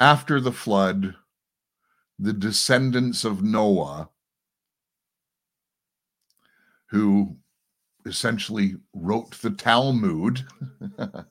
After 0.00 0.40
the 0.40 0.52
flood, 0.52 1.14
the 2.18 2.32
descendants 2.32 3.24
of 3.24 3.42
Noah, 3.42 4.08
who 6.90 7.36
essentially 8.06 8.76
wrote 8.94 9.40
the 9.40 9.50
Talmud, 9.50 10.44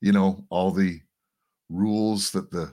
you 0.00 0.12
know, 0.12 0.44
all 0.50 0.70
the 0.70 1.00
rules 1.68 2.30
that 2.30 2.50
the 2.50 2.72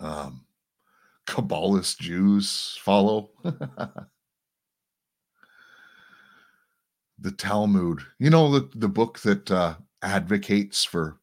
um, 0.00 0.44
Kabbalist 1.26 1.98
Jews 1.98 2.78
follow. 2.82 3.30
the 7.20 7.32
Talmud, 7.32 8.00
you 8.18 8.30
know, 8.30 8.50
the, 8.50 8.68
the 8.76 8.88
book 8.88 9.18
that 9.20 9.50
uh, 9.50 9.74
advocates 10.02 10.84
for 10.84 11.17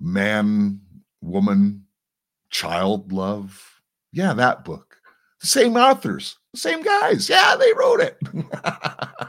man, 0.00 0.80
woman, 1.20 1.84
child 2.50 3.12
love. 3.12 3.80
Yeah, 4.12 4.32
that 4.34 4.64
book. 4.64 4.96
The 5.40 5.46
same 5.46 5.76
authors, 5.76 6.36
the 6.52 6.60
same 6.60 6.82
guys. 6.82 7.28
Yeah, 7.28 7.56
they 7.56 7.72
wrote 7.72 8.00
it. 8.00 8.18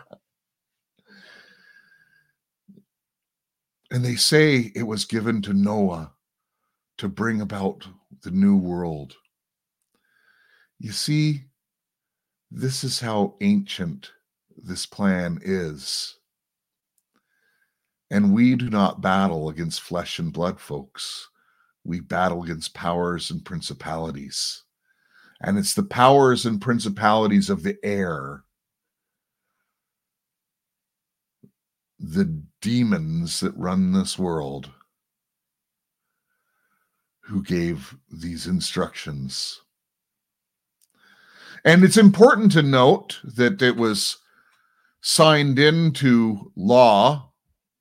and 3.91 4.03
they 4.03 4.15
say 4.15 4.71
it 4.75 4.83
was 4.83 5.05
given 5.05 5.41
to 5.43 5.53
Noah 5.53 6.13
to 6.97 7.07
bring 7.07 7.41
about 7.41 7.87
the 8.23 8.31
new 8.31 8.57
world. 8.57 9.15
You 10.79 10.91
see, 10.91 11.43
this 12.51 12.83
is 12.83 12.99
how 12.99 13.35
ancient 13.41 14.11
this 14.57 14.85
plan 14.85 15.39
is. 15.43 16.18
And 18.11 18.33
we 18.33 18.55
do 18.55 18.69
not 18.69 19.01
battle 19.01 19.49
against 19.49 19.81
flesh 19.81 20.17
and 20.19 20.33
blood, 20.33 20.59
folks. 20.59 21.29
We 21.83 21.99
battle 21.99 22.43
against 22.43 22.73
powers 22.73 23.29
and 23.29 23.45
principalities. 23.45 24.63
And 25.41 25.57
it's 25.57 25.73
the 25.73 25.83
powers 25.83 26.45
and 26.45 26.61
principalities 26.61 27.49
of 27.49 27.63
the 27.63 27.77
air, 27.83 28.43
the 31.99 32.43
demons 32.61 33.39
that 33.39 33.55
run 33.55 33.91
this 33.93 34.17
world, 34.19 34.71
who 37.21 37.43
gave 37.43 37.95
these 38.11 38.47
instructions. 38.47 39.61
And 41.63 41.83
it's 41.83 41.97
important 41.97 42.51
to 42.53 42.63
note 42.63 43.19
that 43.23 43.61
it 43.61 43.75
was 43.75 44.17
signed 45.01 45.59
into 45.59 46.51
law 46.55 47.28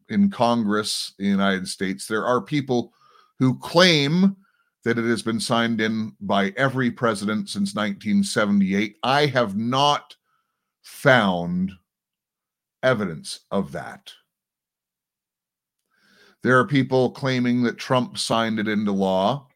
in 0.08 0.30
Congress 0.30 1.12
in 1.18 1.24
the 1.26 1.30
United 1.30 1.68
States. 1.68 2.06
There 2.06 2.24
are 2.24 2.40
people 2.40 2.92
who 3.38 3.58
claim 3.58 4.36
that 4.84 4.98
it 4.98 5.04
has 5.04 5.22
been 5.22 5.40
signed 5.40 5.80
in 5.80 6.14
by 6.20 6.52
every 6.56 6.90
president 6.90 7.48
since 7.48 7.74
1978. 7.74 8.96
I 9.02 9.26
have 9.26 9.56
not 9.56 10.16
found 10.82 11.72
evidence 12.82 13.40
of 13.50 13.72
that. 13.72 14.12
There 16.42 16.58
are 16.58 16.66
people 16.66 17.10
claiming 17.10 17.62
that 17.64 17.78
Trump 17.78 18.16
signed 18.16 18.58
it 18.58 18.68
into 18.68 18.92
law. 18.92 19.48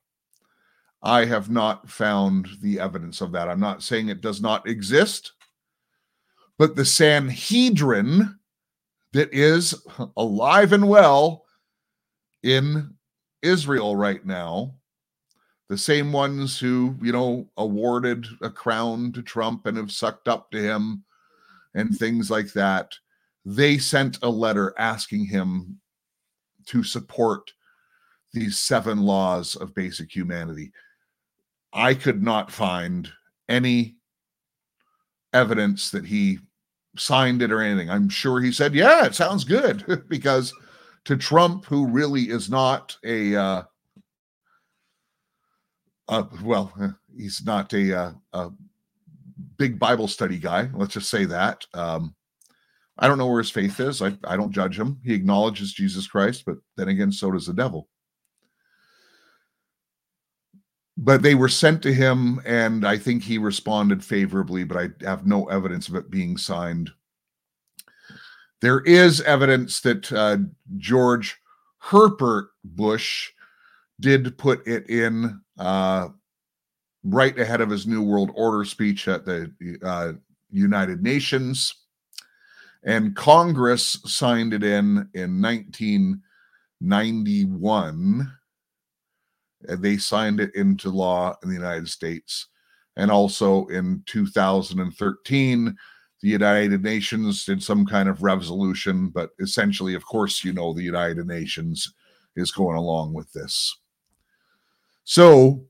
I 1.02 1.24
have 1.24 1.50
not 1.50 1.88
found 1.88 2.48
the 2.60 2.78
evidence 2.80 3.20
of 3.20 3.32
that. 3.32 3.48
I'm 3.48 3.60
not 3.60 3.82
saying 3.82 4.08
it 4.08 4.20
does 4.20 4.40
not 4.40 4.68
exist, 4.68 5.32
but 6.58 6.76
the 6.76 6.84
Sanhedrin 6.84 8.38
that 9.12 9.32
is 9.32 9.86
alive 10.16 10.72
and 10.72 10.88
well 10.88 11.44
in 12.42 12.94
Israel 13.42 13.96
right 13.96 14.24
now, 14.24 14.74
the 15.68 15.78
same 15.78 16.12
ones 16.12 16.58
who, 16.58 16.96
you 17.02 17.12
know, 17.12 17.48
awarded 17.56 18.26
a 18.42 18.50
crown 18.50 19.12
to 19.12 19.22
Trump 19.22 19.66
and 19.66 19.76
have 19.76 19.92
sucked 19.92 20.28
up 20.28 20.50
to 20.50 20.60
him 20.60 21.04
and 21.74 21.96
things 21.96 22.30
like 22.30 22.52
that, 22.52 22.94
they 23.44 23.78
sent 23.78 24.18
a 24.22 24.28
letter 24.28 24.74
asking 24.78 25.24
him 25.26 25.80
to 26.66 26.82
support 26.82 27.52
these 28.32 28.58
seven 28.58 29.02
laws 29.02 29.56
of 29.56 29.74
basic 29.74 30.14
humanity. 30.14 30.72
I 31.72 31.94
could 31.94 32.22
not 32.22 32.52
find 32.52 33.10
any 33.48 33.96
evidence 35.32 35.90
that 35.90 36.06
he 36.06 36.38
signed 36.96 37.42
it 37.42 37.52
or 37.52 37.60
anything. 37.60 37.90
I'm 37.90 38.08
sure 38.08 38.40
he 38.40 38.52
said, 38.52 38.74
"Yeah, 38.74 39.06
it 39.06 39.14
sounds 39.14 39.44
good," 39.44 40.04
because 40.08 40.52
to 41.04 41.16
Trump, 41.16 41.64
who 41.64 41.86
really 41.86 42.30
is 42.30 42.50
not 42.50 42.96
a, 43.04 43.34
uh, 43.34 43.62
uh 46.08 46.24
well, 46.42 46.72
he's 47.16 47.42
not 47.44 47.72
a, 47.72 47.98
uh, 47.98 48.12
a 48.32 48.50
big 49.56 49.78
Bible 49.78 50.08
study 50.08 50.38
guy. 50.38 50.68
Let's 50.74 50.94
just 50.94 51.10
say 51.10 51.24
that. 51.26 51.66
Um, 51.74 52.14
I 52.98 53.08
don't 53.08 53.18
know 53.18 53.26
where 53.26 53.40
his 53.40 53.50
faith 53.50 53.80
is. 53.80 54.02
I, 54.02 54.16
I 54.24 54.36
don't 54.36 54.52
judge 54.52 54.78
him. 54.78 55.00
He 55.04 55.14
acknowledges 55.14 55.72
Jesus 55.72 56.06
Christ, 56.06 56.44
but 56.46 56.56
then 56.76 56.88
again, 56.88 57.10
so 57.10 57.30
does 57.30 57.46
the 57.46 57.54
devil. 57.54 57.88
But 61.04 61.22
they 61.22 61.34
were 61.34 61.48
sent 61.48 61.82
to 61.82 61.92
him, 61.92 62.40
and 62.44 62.86
I 62.86 62.96
think 62.96 63.22
he 63.22 63.38
responded 63.38 64.04
favorably, 64.04 64.64
but 64.64 64.76
I 64.76 65.04
have 65.04 65.26
no 65.26 65.46
evidence 65.46 65.88
of 65.88 65.96
it 65.96 66.10
being 66.10 66.36
signed. 66.36 66.90
There 68.60 68.80
is 68.80 69.20
evidence 69.22 69.80
that 69.80 70.12
uh, 70.12 70.38
George 70.76 71.36
Herbert 71.78 72.50
Bush 72.62 73.30
did 73.98 74.38
put 74.38 74.66
it 74.66 74.88
in 74.88 75.40
uh, 75.58 76.08
right 77.02 77.36
ahead 77.38 77.60
of 77.60 77.70
his 77.70 77.86
New 77.86 78.02
World 78.02 78.30
Order 78.34 78.64
speech 78.64 79.08
at 79.08 79.24
the 79.24 79.50
uh, 79.82 80.12
United 80.52 81.02
Nations 81.02 81.74
and 82.84 83.14
Congress 83.14 84.00
signed 84.04 84.52
it 84.52 84.64
in 84.64 85.08
in 85.14 85.40
1991. 85.40 88.32
And 89.68 89.82
they 89.82 89.96
signed 89.96 90.40
it 90.40 90.54
into 90.54 90.90
law 90.90 91.34
in 91.42 91.48
the 91.48 91.54
United 91.54 91.88
States. 91.88 92.48
And 92.96 93.10
also 93.10 93.66
in 93.66 94.02
2013, 94.06 95.76
the 96.20 96.28
United 96.28 96.82
Nations 96.82 97.44
did 97.44 97.62
some 97.62 97.84
kind 97.84 98.08
of 98.08 98.22
resolution, 98.22 99.08
but 99.08 99.30
essentially, 99.40 99.94
of 99.94 100.04
course, 100.04 100.44
you 100.44 100.52
know, 100.52 100.72
the 100.72 100.82
United 100.82 101.26
Nations 101.26 101.92
is 102.36 102.52
going 102.52 102.76
along 102.76 103.12
with 103.12 103.32
this. 103.32 103.76
So, 105.04 105.64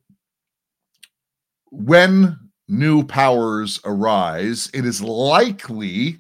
when 1.71 2.39
new 2.69 3.03
powers 3.03 3.81
arise, 3.85 4.71
it 4.75 4.85
is 4.85 5.01
likely 5.01 6.19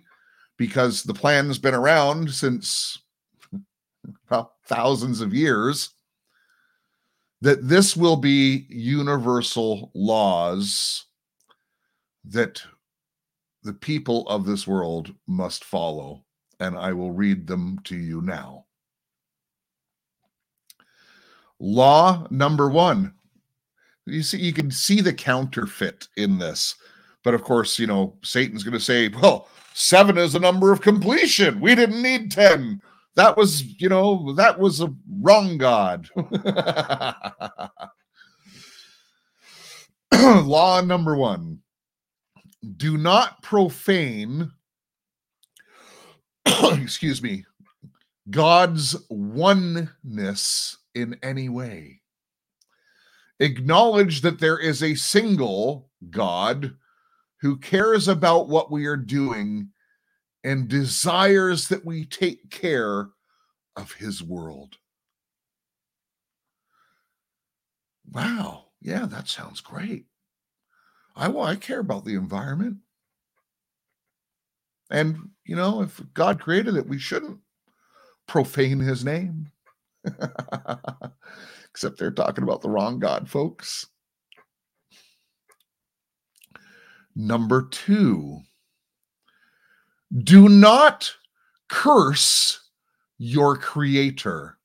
because 0.57 1.03
the 1.03 1.15
plan 1.15 1.47
has 1.47 1.59
been 1.59 1.75
around 1.75 2.31
since 2.31 2.99
well, 4.31 4.55
thousands 4.65 5.21
of 5.21 5.35
years 5.35 5.91
that 7.43 7.69
this 7.69 7.97
will 7.97 8.17
be 8.17 8.67
universal 8.71 9.91
laws 9.95 11.05
that 12.25 12.63
the 13.65 13.73
people 13.73 14.27
of 14.29 14.47
this 14.47 14.67
world 14.67 15.13
must 15.27 15.65
follow. 15.65 16.25
And 16.61 16.79
I 16.79 16.93
will 16.93 17.11
read 17.11 17.47
them 17.47 17.81
to 17.85 17.97
you 17.97 18.23
now. 18.23 18.67
Law 21.59 22.27
number 22.31 22.71
one. 22.71 23.13
You 24.07 24.23
see, 24.23 24.39
you 24.39 24.53
can 24.53 24.71
see 24.71 25.01
the 25.01 25.13
counterfeit 25.13 26.09
in 26.17 26.39
this. 26.39 26.77
But 27.25 27.35
of 27.35 27.43
course, 27.43 27.79
you 27.79 27.87
know, 27.87 28.17
Satan's 28.23 28.63
going 28.63 28.73
to 28.75 28.81
say, 28.81 29.09
well, 29.09 29.49
Seven 29.75 30.19
is 30.19 30.35
a 30.35 30.41
number 30.41 30.73
of 30.73 30.81
completion. 30.81 31.61
We 31.61 31.75
didn't 31.75 32.03
need 32.03 32.31
10. 32.31 32.83
That 33.15 33.37
was, 33.37 33.63
you 33.81 33.89
know, 33.89 34.33
that 34.35 34.59
was 34.59 34.81
a 34.81 34.95
wrong 35.21 35.59
God. 35.59 36.09
Law 40.13 40.81
number 40.81 41.17
one 41.17 41.63
do 42.77 42.97
not 42.97 43.43
profane, 43.43 44.53
excuse 46.47 47.23
me, 47.23 47.45
God's 48.31 48.97
oneness 49.11 50.79
in 50.95 51.19
any 51.23 51.49
way. 51.49 52.01
Acknowledge 53.41 54.21
that 54.21 54.39
there 54.39 54.59
is 54.59 54.83
a 54.83 54.95
single 54.95 55.91
God 56.11 56.77
who 57.41 57.59
cares 57.59 58.07
about 58.07 58.49
what 58.49 58.71
we 58.71 58.87
are 58.87 58.97
doing 58.97 59.71
and 60.45 60.69
desires 60.69 61.69
that 61.69 61.85
we 61.85 62.05
take 62.05 62.51
care 62.51 63.09
of 63.77 63.93
his 63.93 64.23
world. 64.23 64.77
Wow. 68.11 68.67
Yeah, 68.81 69.07
that 69.07 69.29
sounds 69.29 69.61
great. 69.61 70.07
I 71.15 71.29
well, 71.29 71.45
I 71.45 71.57
care 71.57 71.81
about 71.81 72.05
the 72.05 72.15
environment. 72.15 72.79
And 74.91 75.31
you 75.45 75.57
know, 75.57 75.83
if 75.83 76.01
God 76.15 76.41
created 76.41 76.77
it, 76.77 76.89
we 76.89 76.99
shouldn't 76.99 77.39
profane 78.27 78.81
his 78.81 79.05
name. 79.05 79.51
Except 81.71 81.99
they're 81.99 82.11
talking 82.11 82.45
about 82.45 82.61
the 82.61 82.69
wrong 82.69 82.99
God, 82.99 83.31
folks. 83.31 83.87
Number 87.15 87.69
two, 87.71 88.41
do 90.19 90.49
not 90.49 91.11
curse 91.69 92.61
your 93.19 93.57
creator. 93.57 94.59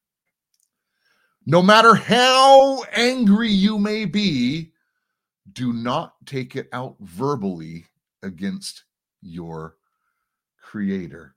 No 1.46 1.62
matter 1.62 1.96
how 1.96 2.84
angry 2.92 3.50
you 3.50 3.80
may 3.80 4.04
be, 4.04 4.74
do 5.54 5.72
not 5.72 6.16
take 6.26 6.58
it 6.58 6.68
out 6.74 6.96
verbally 7.00 7.86
against 8.24 8.84
your 9.22 9.76
creator. 10.62 11.36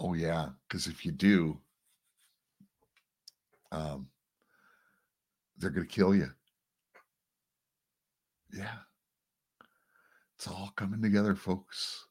Oh, 0.00 0.14
yeah, 0.14 0.48
because 0.66 0.88
if 0.88 1.06
you 1.06 1.12
do, 1.12 1.56
um, 3.70 4.08
they're 5.58 5.70
going 5.70 5.86
to 5.86 5.94
kill 5.94 6.16
you. 6.16 6.28
Yeah. 8.52 8.78
It's 10.42 10.50
all 10.50 10.72
coming 10.74 11.00
together, 11.00 11.36
folks. 11.36 12.08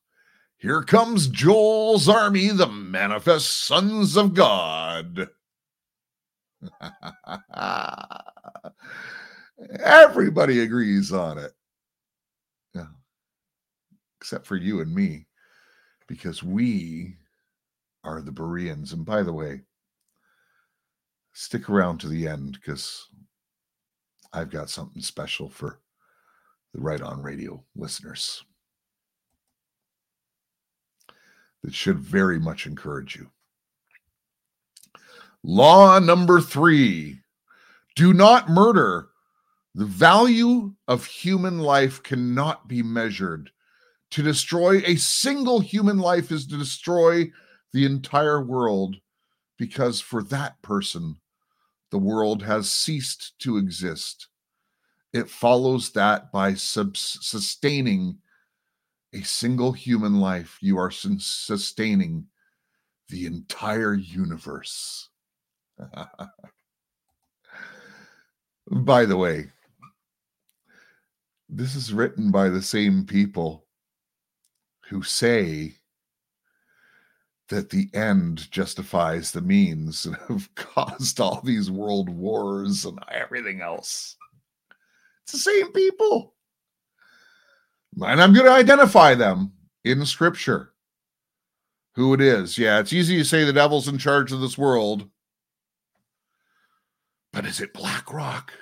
Here 0.56 0.84
comes 0.84 1.28
Joel's 1.28 2.08
army, 2.08 2.48
the 2.48 2.65
manifest 2.65 3.65
sons 3.65 4.15
of 4.15 4.34
God. 4.34 5.28
Everybody 9.84 10.62
agrees 10.62 11.12
on 11.12 11.39
it. 11.39 11.52
Yeah. 12.74 12.86
Except 14.22 14.46
for 14.46 14.56
you 14.56 14.80
and 14.80 14.96
me, 14.96 15.28
because 16.08 16.41
we 16.41 17.17
are 18.06 18.22
the 18.22 18.32
Bereans. 18.32 18.94
And 18.94 19.06
by 19.06 19.24
the 19.24 19.34
way, 19.34 19.63
stick 21.34 21.70
around 21.70 21.98
to 21.98 22.08
the 22.08 22.30
end 22.30 22.54
because 22.54 23.08
I've 24.32 24.52
got 24.52 24.70
something 24.70 25.02
special 25.02 25.50
for 25.50 25.82
the 26.73 26.81
Right 26.81 27.01
On 27.01 27.21
Radio 27.21 27.63
listeners 27.75 28.43
that 31.63 31.73
should 31.73 31.99
very 31.99 32.39
much 32.39 32.65
encourage 32.65 33.15
you. 33.15 33.29
Law 35.43 35.99
number 35.99 36.39
three 36.39 37.19
do 37.95 38.13
not 38.13 38.49
murder. 38.49 39.10
The 39.75 39.86
value 39.86 40.73
of 40.88 41.05
human 41.05 41.60
life 41.60 42.03
cannot 42.03 42.67
be 42.67 42.84
measured. 42.84 43.51
To 44.12 44.23
destroy 44.23 44.81
a 44.86 44.95
single 44.95 45.62
human 45.62 45.97
life 45.97 46.31
is 46.31 46.45
to 46.47 46.57
destroy 46.57 47.31
the 47.73 47.86
entire 47.86 48.43
world 48.43 48.97
because 49.57 50.01
for 50.01 50.23
that 50.23 50.62
person, 50.62 51.15
the 51.91 51.97
world 51.97 52.43
has 52.43 52.71
ceased 52.71 53.34
to 53.39 53.57
exist. 53.57 54.27
It 55.13 55.30
follows 55.30 55.91
that 55.91 56.32
by 56.32 56.54
sustaining 56.54 58.17
a 59.13 59.21
single 59.24 59.74
human 59.74 60.19
life, 60.19 60.58
you 60.62 60.78
are 60.78 60.91
sustaining 60.91 62.28
the 63.10 63.26
entire 63.26 63.93
universe. 63.93 65.10
by 68.71 69.06
the 69.06 69.17
way, 69.17 69.52
this 71.50 71.76
is 71.76 71.93
written 71.93 72.32
by 72.32 72.47
the 72.47 72.62
same 72.62 73.06
people 73.06 73.65
who 74.88 75.04
say 75.04 75.74
that 77.50 77.69
the 77.69 77.89
end 77.93 78.50
justifies 78.50 79.32
the 79.32 79.41
means 79.41 80.06
and 80.08 80.15
have 80.30 80.54
caused 80.56 81.19
all 81.19 81.41
these 81.41 81.69
world 81.69 82.10
wars 82.10 82.86
and 82.86 82.97
everything 83.12 83.60
else. 83.60 84.15
It's 85.23 85.34
the 85.34 85.38
same 85.39 85.71
people. 85.71 86.34
And 88.01 88.21
I'm 88.21 88.34
going 88.34 88.45
to 88.45 88.51
identify 88.51 89.15
them 89.15 89.53
in 89.84 90.05
scripture. 90.05 90.73
Who 91.95 92.13
it 92.13 92.21
is. 92.21 92.57
Yeah, 92.57 92.79
it's 92.79 92.93
easy 92.93 93.17
to 93.17 93.25
say 93.25 93.43
the 93.43 93.51
devil's 93.51 93.88
in 93.89 93.97
charge 93.97 94.31
of 94.31 94.39
this 94.39 94.57
world. 94.57 95.10
But 97.34 97.45
is 97.45 97.60
it 97.60 97.73
BlackRock? 97.73 98.53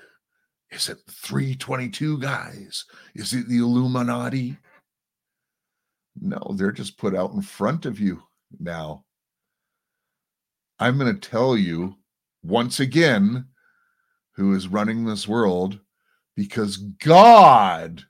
Is 0.72 0.90
it 0.90 1.00
322 1.10 2.20
guys? 2.20 2.86
Is 3.16 3.34
it 3.34 3.48
the 3.48 3.58
Illuminati? 3.58 4.58
No, 6.20 6.40
they're 6.56 6.72
just 6.72 6.98
put 6.98 7.16
out 7.16 7.34
in 7.34 7.42
front 7.42 7.86
of 7.86 8.00
you 8.00 8.22
now. 8.60 9.06
I'm 10.80 10.98
going 10.98 11.14
to 11.14 11.30
tell 11.30 11.58
you 11.58 11.96
once 12.44 12.80
again 12.80 13.46
who 14.36 14.54
is 14.54 14.68
running 14.68 15.06
this 15.06 15.28
world 15.28 15.80
because 16.40 16.78
God, 16.78 18.06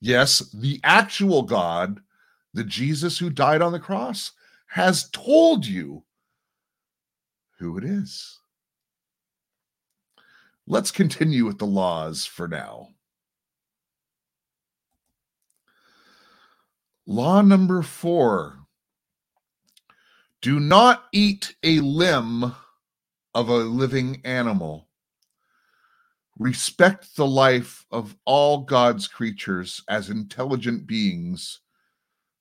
yes, 0.00 0.38
the 0.54 0.80
actual 0.82 1.42
God, 1.42 2.00
the 2.54 2.64
Jesus 2.64 3.18
who 3.18 3.28
died 3.28 3.60
on 3.60 3.72
the 3.72 3.78
cross, 3.78 4.32
has 4.68 5.10
told 5.10 5.66
you 5.66 6.02
who 7.58 7.76
it 7.76 7.84
is. 7.84 8.40
Let's 10.66 10.90
continue 10.90 11.44
with 11.44 11.58
the 11.58 11.66
laws 11.66 12.24
for 12.24 12.48
now. 12.48 12.88
Law 17.06 17.42
number 17.42 17.82
four 17.82 18.60
do 20.40 20.58
not 20.58 21.04
eat 21.12 21.54
a 21.62 21.80
limb 21.80 22.54
of 23.34 23.50
a 23.50 23.56
living 23.56 24.22
animal. 24.24 24.83
Respect 26.38 27.14
the 27.16 27.26
life 27.26 27.86
of 27.90 28.16
all 28.24 28.58
God's 28.58 29.06
creatures 29.06 29.82
as 29.88 30.10
intelligent 30.10 30.86
beings. 30.86 31.60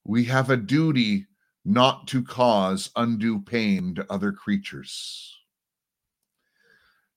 We 0.03 0.23
have 0.25 0.49
a 0.49 0.57
duty 0.57 1.27
not 1.63 2.07
to 2.07 2.23
cause 2.23 2.89
undue 2.95 3.39
pain 3.39 3.95
to 3.95 4.05
other 4.11 4.31
creatures. 4.31 5.37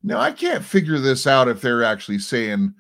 Now, 0.02 0.20
I 0.20 0.30
can't 0.30 0.64
figure 0.64 0.98
this 0.98 1.26
out 1.26 1.48
if 1.48 1.60
they're 1.60 1.82
actually 1.82 2.20
saying, 2.20 2.74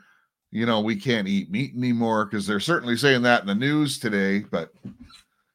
you 0.52 0.64
know, 0.64 0.80
we 0.80 0.94
can't 0.94 1.26
eat 1.26 1.50
meat 1.50 1.74
anymore, 1.74 2.24
because 2.24 2.46
they're 2.46 2.60
certainly 2.60 2.96
saying 2.96 3.22
that 3.22 3.40
in 3.40 3.46
the 3.48 3.54
news 3.54 3.98
today, 3.98 4.40
but 4.40 4.72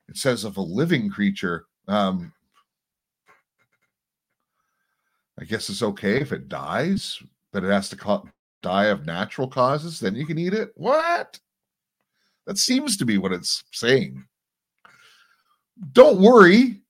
it 0.10 0.18
says 0.18 0.44
of 0.44 0.58
a 0.58 0.62
living 0.62 1.10
creature. 1.10 1.66
Um, 1.88 2.34
I 5.40 5.46
guess 5.46 5.70
it's 5.70 5.82
okay 5.82 6.20
if 6.20 6.34
it 6.34 6.50
dies, 6.50 7.24
but 7.52 7.64
it 7.64 7.70
has 7.70 7.90
to 7.90 7.96
ca- 7.96 8.24
die 8.62 8.86
of 8.86 9.06
natural 9.06 9.48
causes. 9.48 10.00
Then 10.00 10.16
you 10.16 10.26
can 10.26 10.38
eat 10.38 10.54
it. 10.54 10.72
What? 10.76 11.40
That 12.48 12.58
seems 12.58 12.98
to 12.98 13.06
be 13.06 13.18
what 13.18 13.34
it's 13.34 13.64
saying. 13.72 14.26
Don't 15.94 16.20
worry. 16.20 16.82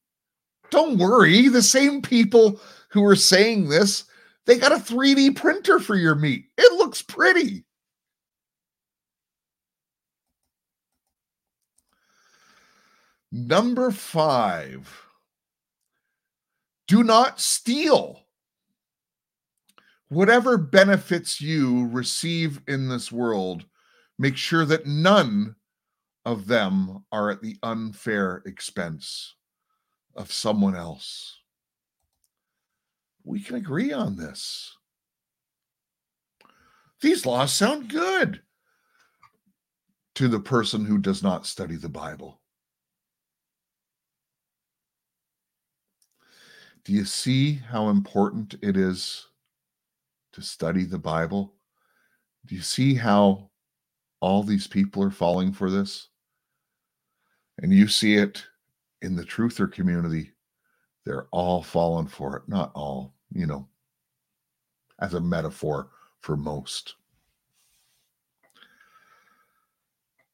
Don't 0.69 0.97
worry. 0.97 1.47
The 1.47 1.61
same 1.61 2.01
people 2.01 2.59
who 2.89 3.05
are 3.05 3.15
saying 3.15 3.69
this, 3.69 4.05
they 4.45 4.57
got 4.57 4.71
a 4.71 4.75
3D 4.75 5.35
printer 5.35 5.79
for 5.79 5.95
your 5.95 6.15
meat. 6.15 6.45
It 6.57 6.73
looks 6.73 7.01
pretty. 7.01 7.63
Number 13.31 13.91
five, 13.91 15.05
do 16.87 17.01
not 17.01 17.39
steal. 17.39 18.25
Whatever 20.11 20.57
benefits 20.57 21.39
you 21.39 21.87
receive 21.87 22.59
in 22.67 22.89
this 22.89 23.13
world, 23.13 23.63
make 24.19 24.35
sure 24.35 24.65
that 24.65 24.85
none 24.85 25.55
of 26.25 26.47
them 26.47 27.05
are 27.13 27.29
at 27.29 27.41
the 27.41 27.55
unfair 27.63 28.43
expense 28.45 29.35
of 30.13 30.29
someone 30.29 30.75
else. 30.75 31.39
We 33.23 33.39
can 33.39 33.55
agree 33.55 33.93
on 33.93 34.17
this. 34.17 34.75
These 36.99 37.25
laws 37.25 37.53
sound 37.53 37.87
good 37.87 38.41
to 40.15 40.27
the 40.27 40.41
person 40.41 40.83
who 40.83 40.97
does 40.97 41.23
not 41.23 41.45
study 41.45 41.77
the 41.77 41.87
Bible. 41.87 42.41
Do 46.83 46.91
you 46.91 47.05
see 47.05 47.53
how 47.53 47.87
important 47.87 48.55
it 48.61 48.75
is 48.75 49.27
to 50.33 50.41
study 50.41 50.85
the 50.85 50.97
Bible? 50.97 51.53
Do 52.45 52.55
you 52.55 52.61
see 52.61 52.95
how 52.95 53.49
all 54.19 54.43
these 54.43 54.67
people 54.67 55.03
are 55.03 55.11
falling 55.11 55.51
for 55.51 55.69
this? 55.69 56.09
And 57.59 57.73
you 57.73 57.87
see 57.87 58.15
it 58.15 58.43
in 59.01 59.15
the 59.15 59.23
truther 59.23 59.71
community. 59.71 60.31
They're 61.05 61.27
all 61.31 61.61
falling 61.61 62.07
for 62.07 62.37
it. 62.37 62.43
Not 62.47 62.71
all, 62.73 63.13
you 63.31 63.45
know, 63.45 63.67
as 64.99 65.13
a 65.13 65.19
metaphor 65.19 65.89
for 66.19 66.37
most. 66.37 66.95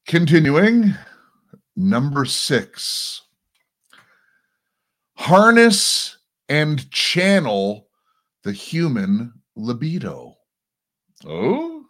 Continuing, 0.06 0.94
number 1.76 2.26
six 2.26 3.24
harness 5.18 6.20
and 6.48 6.90
channel 6.92 7.88
the 8.44 8.52
human 8.52 9.34
libido. 9.58 10.36
Oh, 11.26 11.86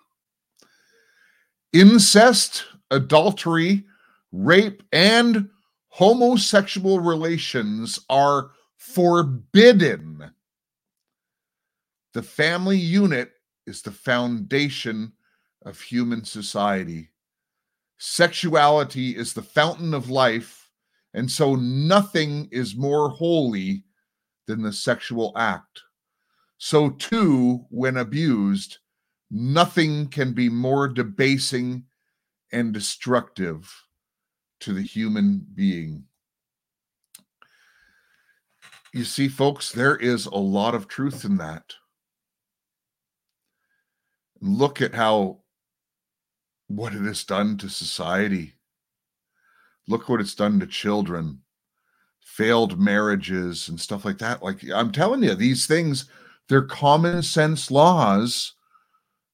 incest, 1.73 2.65
adultery, 2.89 3.85
rape, 4.31 4.81
and 4.91 5.49
homosexual 5.89 6.99
relations 6.99 7.99
are 8.09 8.51
forbidden. 8.77 10.31
The 12.13 12.23
family 12.23 12.77
unit 12.77 13.31
is 13.65 13.81
the 13.81 13.91
foundation 13.91 15.11
of 15.65 15.79
human 15.79 16.23
society. 16.23 17.09
Sexuality 17.97 19.15
is 19.15 19.33
the 19.33 19.41
fountain 19.41 19.93
of 19.93 20.09
life, 20.09 20.69
and 21.13 21.29
so 21.29 21.55
nothing 21.55 22.47
is 22.51 22.75
more 22.75 23.09
holy 23.09 23.83
than 24.45 24.61
the 24.61 24.71
sexual 24.71 25.33
act. 25.35 25.81
So, 26.57 26.89
too, 26.89 27.65
when 27.69 27.97
abused, 27.97 28.79
nothing 29.29 30.07
can 30.07 30.33
be 30.33 30.49
more 30.49 30.87
debasing 30.87 31.85
and 32.51 32.73
destructive 32.73 33.71
to 34.61 34.73
the 34.73 34.81
human 34.81 35.45
being. 35.53 36.05
You 38.93 39.03
see, 39.03 39.27
folks, 39.27 39.71
there 39.71 39.95
is 39.95 40.25
a 40.25 40.35
lot 40.35 40.73
of 40.73 40.87
truth 40.87 41.23
in 41.25 41.37
that. 41.37 41.73
Look 44.41 44.81
at 44.81 44.95
how 44.95 45.41
what 46.67 46.93
it 46.93 47.01
has 47.03 47.23
done 47.23 47.57
to 47.57 47.69
society. 47.69 48.53
Look 49.87 50.09
what 50.09 50.19
it's 50.19 50.35
done 50.35 50.59
to 50.59 50.67
children, 50.67 51.41
failed 52.21 52.79
marriages, 52.79 53.69
and 53.69 53.79
stuff 53.79 54.03
like 54.03 54.17
that. 54.17 54.43
Like 54.43 54.61
I'm 54.73 54.91
telling 54.91 55.23
you, 55.23 55.33
these 55.35 55.65
things, 55.65 56.09
they're 56.49 56.63
common 56.63 57.21
sense 57.23 57.69
laws 57.71 58.53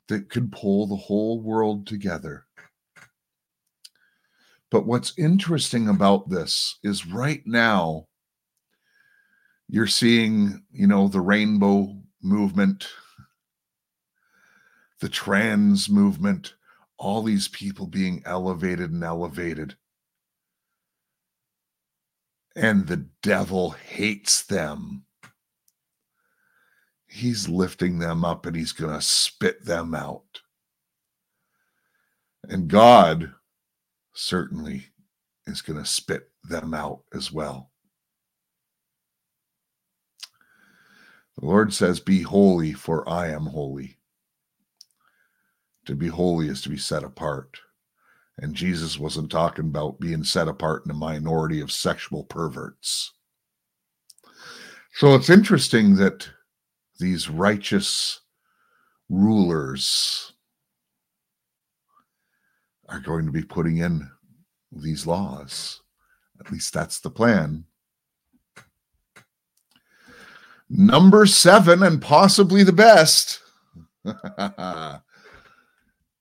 that 0.08 0.30
could 0.30 0.52
pull 0.52 0.88
the 0.88 0.96
whole 0.96 1.42
world 1.42 1.88
together. 1.88 2.46
But 4.72 4.88
what's 4.88 5.18
interesting 5.18 5.88
about 5.88 6.30
this 6.30 6.80
is 6.84 7.06
right 7.06 7.44
now, 7.46 8.08
you're 9.70 9.88
seeing, 9.88 10.64
you 10.72 10.88
know, 10.88 11.08
the 11.08 11.22
rainbow 11.22 11.96
movement, 12.22 12.90
the 15.00 15.10
trans 15.10 15.90
movement, 15.90 16.56
all 16.98 17.22
these 17.22 17.48
people 17.48 17.86
being 17.86 18.24
elevated 18.26 18.92
and 18.92 19.04
elevated. 19.04 19.76
And 22.56 22.88
the 22.88 23.08
devil 23.22 23.72
hates 23.72 24.44
them. 24.44 25.06
He's 27.14 27.48
lifting 27.48 28.00
them 28.00 28.26
up 28.26 28.48
and 28.48 28.56
he's 28.56 28.72
going 28.72 28.94
to 28.94 29.02
spit 29.02 29.64
them 29.64 29.94
out. 29.94 30.42
And 32.50 32.68
God 32.68 33.32
certainly 34.14 34.88
is 35.46 35.62
going 35.62 35.78
to 35.78 35.86
spit 35.86 36.32
them 36.44 36.74
out 36.74 37.02
as 37.14 37.32
well. 37.32 37.70
The 41.38 41.46
Lord 41.46 41.72
says, 41.72 42.00
Be 42.00 42.24
holy, 42.24 42.74
for 42.74 43.08
I 43.08 43.28
am 43.28 43.46
holy. 43.46 44.00
To 45.86 45.96
be 45.96 46.08
holy 46.08 46.48
is 46.48 46.64
to 46.64 46.70
be 46.70 46.78
set 46.78 47.04
apart. 47.04 47.60
And 48.40 48.56
Jesus 48.56 48.98
wasn't 48.98 49.30
talking 49.30 49.66
about 49.66 50.00
being 50.00 50.24
set 50.24 50.48
apart 50.48 50.84
in 50.86 50.92
a 50.92 50.96
minority 50.96 51.62
of 51.62 51.72
sexual 51.72 52.24
perverts. 52.24 53.14
So 54.94 55.14
it's 55.14 55.30
interesting 55.30 55.96
that 55.98 56.28
these 57.00 57.30
righteous 57.30 58.22
rulers 59.10 60.34
are 62.90 63.00
going 63.00 63.26
to 63.26 63.32
be 63.32 63.44
putting 63.44 63.78
in 63.78 64.10
these 64.72 65.08
laws. 65.08 65.82
At 66.40 66.52
least 66.52 66.74
that's 66.74 67.00
the 67.00 67.10
plan. 67.10 67.66
Number 70.70 71.26
seven, 71.26 71.84
and 71.84 72.02
possibly 72.02 72.64
the 72.64 72.74
best. 72.74 73.42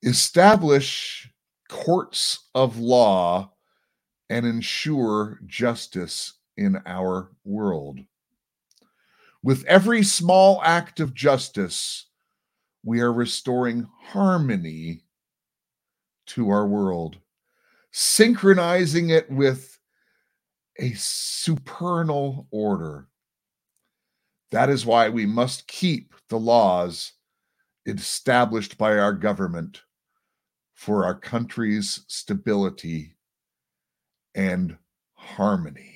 establish 0.02 1.30
courts 1.68 2.48
of 2.54 2.78
law 2.78 3.52
and 4.28 4.46
ensure 4.46 5.40
justice 5.46 6.34
in 6.56 6.80
our 6.86 7.30
world. 7.44 8.00
With 9.42 9.64
every 9.64 10.04
small 10.04 10.62
act 10.62 11.00
of 11.00 11.14
justice, 11.14 12.06
we 12.84 13.00
are 13.00 13.12
restoring 13.12 13.88
harmony 14.00 15.02
to 16.26 16.50
our 16.50 16.66
world, 16.66 17.18
synchronizing 17.90 19.10
it 19.10 19.28
with 19.30 19.78
a 20.78 20.92
supernal 20.92 22.46
order. 22.50 23.08
That 24.52 24.70
is 24.70 24.86
why 24.86 25.08
we 25.08 25.26
must 25.26 25.66
keep 25.66 26.14
the 26.28 26.38
laws 26.38 27.12
established 27.86 28.78
by 28.78 28.98
our 28.98 29.12
government 29.12 29.82
for 30.74 31.04
our 31.04 31.18
country's 31.18 32.04
stability 32.06 33.16
and 34.34 34.76
harmony. 35.14 35.91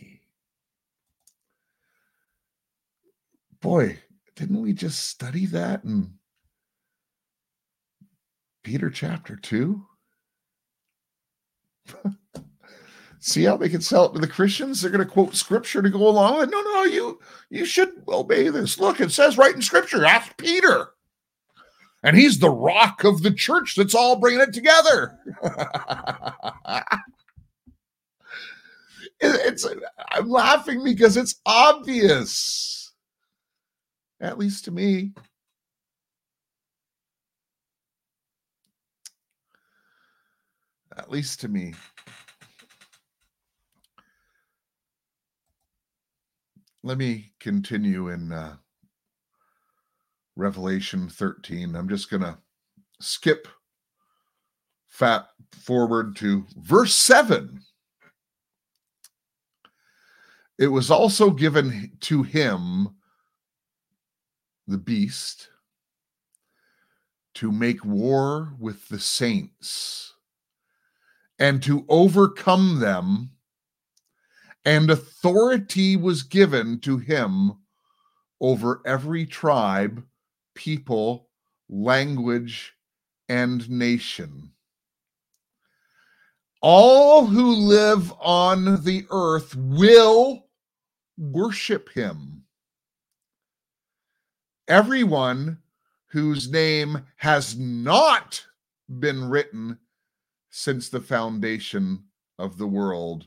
Boy, 3.67 3.99
didn't 4.37 4.63
we 4.63 4.73
just 4.73 5.09
study 5.09 5.45
that 5.47 5.83
in 5.83 6.13
Peter 8.63 8.91
chapter 8.91 9.35
2? 9.35 9.85
See 13.19 13.43
how 13.43 13.57
they 13.57 13.69
can 13.69 13.81
sell 13.81 14.05
it 14.05 14.13
to 14.13 14.21
the 14.21 14.29
Christians? 14.29 14.81
They're 14.81 14.93
going 14.93 15.05
to 15.05 15.13
quote 15.13 15.35
scripture 15.35 15.83
to 15.83 15.91
go 15.91 16.07
along 16.07 16.39
with. 16.39 16.51
No, 16.51 16.61
no, 16.63 16.85
you 16.85 17.19
you 17.51 17.65
should 17.65 17.91
obey 18.07 18.51
this. 18.51 18.79
Look, 18.79 19.01
it 19.01 19.11
says 19.11 19.37
right 19.37 19.57
in 19.57 19.63
scripture. 19.63 20.05
Ask 20.05 20.37
Peter 20.37 20.91
and 22.05 22.17
he's 22.17 22.39
the 22.39 22.51
rock 22.51 23.03
of 23.03 23.25
the 23.25 23.33
church 23.33 23.75
that's 23.75 23.97
all 23.97 24.21
bringing 24.21 24.43
it 24.43 24.53
together. 24.53 25.19
it's 29.21 29.67
I'm 30.13 30.29
laughing 30.29 30.85
because 30.85 31.17
it's 31.17 31.41
obvious, 31.45 32.76
at 34.21 34.39
least 34.39 34.65
to 34.65 34.71
me. 34.71 35.13
At 40.97 41.11
least 41.11 41.41
to 41.41 41.49
me. 41.49 41.75
Let 46.83 46.99
me 46.99 47.33
continue 47.41 48.09
in 48.09 48.33
uh, 48.33 48.57
Revelation 50.37 51.09
13. 51.09 51.75
I'm 51.75 51.89
just 51.89 52.11
going 52.11 52.23
to 52.23 52.39
skip 53.01 53.49
fat 54.87 55.27
forward 55.53 56.17
to 56.17 56.47
verse 56.57 56.95
7. 56.95 57.61
It 60.59 60.69
was 60.69 60.91
also 60.91 61.31
given 61.31 61.93
to 62.03 62.23
him, 62.23 62.89
the 64.67 64.79
beast, 64.79 65.49
to 67.35 67.53
make 67.53 67.85
war 67.85 68.55
with 68.59 68.89
the 68.89 68.99
saints 68.99 70.15
and 71.39 71.63
to 71.63 71.85
overcome 71.89 72.81
them, 72.81 73.31
and 74.65 74.91
authority 74.91 75.97
was 75.97 76.23
given 76.23 76.81
to 76.81 76.99
him 76.99 77.53
over 78.41 78.81
every 78.87 79.27
tribe 79.27 80.05
people, 80.55 81.29
language, 81.69 82.73
and 83.29 83.69
nation. 83.69 84.51
All 86.63 87.27
who 87.27 87.53
live 87.55 88.13
on 88.19 88.83
the 88.83 89.07
earth 89.11 89.55
will 89.55 90.47
worship 91.19 91.91
him. 91.91 92.46
Everyone 94.69 95.59
whose 96.07 96.51
name 96.51 97.07
has 97.17 97.57
not 97.57 98.45
been 98.99 99.29
written 99.29 99.79
since 100.51 100.89
the 100.89 101.01
foundation 101.01 102.03
of 102.39 102.59
the 102.59 102.67
world 102.67 103.27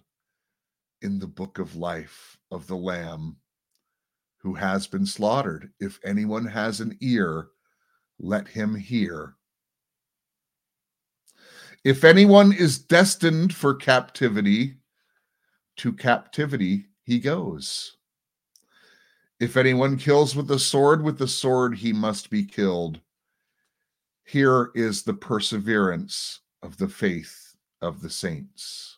in 1.02 1.20
the 1.20 1.28
book 1.28 1.60
of 1.60 1.76
life 1.76 2.38
of 2.52 2.68
the 2.68 2.76
Lamb 2.76 3.38
who 4.38 4.54
has 4.54 4.88
been 4.88 5.06
slaughtered. 5.06 5.72
If 5.80 6.00
anyone 6.04 6.46
has 6.46 6.82
an 6.82 6.98
ear, 7.02 7.50
let 8.20 8.48
him 8.48 8.76
hear. 8.76 9.36
If 11.86 12.04
anyone 12.04 12.52
is 12.52 12.80
destined 12.80 13.54
for 13.54 13.74
captivity, 13.74 14.76
to 15.78 15.94
captivity 15.94 16.88
he 17.04 17.20
goes. 17.20 17.99
If 19.40 19.56
anyone 19.56 19.98
kills 19.98 20.36
with 20.36 20.48
the 20.48 20.60
sword, 20.60 21.02
with 21.02 21.18
the 21.18 21.28
sword 21.28 21.78
he 21.78 21.94
must 21.94 22.30
be 22.30 22.44
killed. 22.44 23.00
Here 24.26 24.70
is 24.76 25.04
the 25.04 25.14
perseverance 25.14 26.42
of 26.62 26.78
the 26.78 26.90
faith 26.90 27.56
of 27.82 28.02
the 28.02 28.10
saints. 28.10 28.98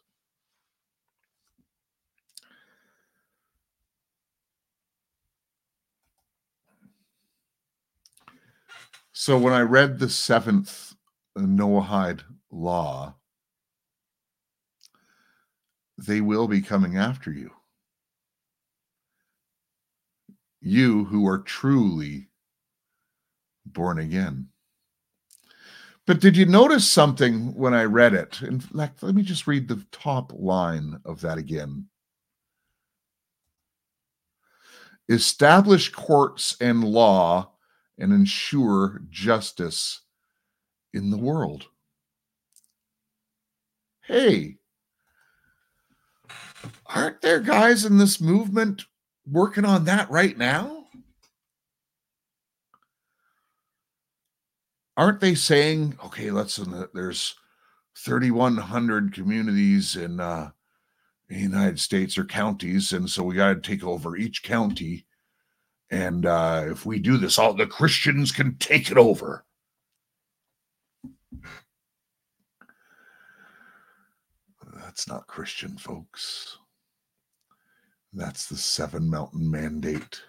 So 9.14 9.38
when 9.38 9.54
I 9.54 9.62
read 9.62 10.00
the 10.00 10.10
seventh 10.10 10.96
Noahide 11.38 12.24
law, 12.50 13.16
they 16.00 16.20
will 16.20 16.48
be 16.48 16.62
coming 16.62 16.98
after 16.98 17.32
you. 17.32 17.52
You 20.62 21.06
who 21.06 21.28
are 21.28 21.40
truly 21.40 22.30
born 23.66 24.00
again. 24.00 24.50
But 26.06 26.20
did 26.20 26.36
you 26.36 26.46
notice 26.46 26.90
something 26.90 27.54
when 27.56 27.74
I 27.74 27.84
read 27.84 28.14
it? 28.14 28.42
In 28.42 28.60
fact, 28.60 29.04
let 29.04 29.16
me 29.16 29.24
just 29.24 29.48
read 29.48 29.68
the 29.68 29.86
top 29.92 30.32
line 30.36 31.00
of 31.06 31.22
that 31.22 31.38
again. 31.38 31.88
Establish 35.10 35.90
courts 35.92 36.56
and 36.62 36.84
law 36.84 37.52
and 37.98 38.14
ensure 38.14 39.02
justice 39.10 40.02
in 40.94 41.12
the 41.12 41.18
world. 41.18 41.68
Hey, 44.02 44.58
aren't 46.88 47.22
there 47.22 47.40
guys 47.40 47.86
in 47.86 47.98
this 47.98 48.20
movement 48.20 48.86
working 49.32 49.66
on 49.66 49.86
that 49.86 50.10
right 50.12 50.38
now? 50.38 50.86
Aren't 54.98 55.22
they 55.22 55.36
saying, 55.36 55.98
okay, 56.06 56.30
let's, 56.30 56.60
there's 56.94 57.36
3,100 57.98 59.14
communities 59.14 59.96
in 59.96 60.20
uh, 60.20 60.52
the 61.30 61.40
United 61.40 61.80
States 61.80 62.18
or 62.18 62.26
counties, 62.26 62.92
and 62.94 63.10
so 63.10 63.24
we 63.24 63.36
got 63.36 63.54
to 63.54 63.62
take 63.62 63.84
over 63.84 64.18
each 64.18 64.44
county 64.44 65.06
and 65.92 66.26
uh, 66.26 66.64
if 66.68 66.86
we 66.86 67.00
do 67.00 67.18
this, 67.18 67.38
all 67.38 67.54
the 67.54 67.68
Christians 67.68 68.32
can 68.32 68.56
take 68.56 68.90
it 68.90 68.98
over. 68.98 69.44
That's 74.74 75.08
not 75.08 75.28
Christian, 75.28 75.78
folks. 75.78 76.58
That's 78.14 78.48
the 78.48 78.58
seven 78.58 79.10
mountain 79.10 79.50
mandate. 79.50 80.22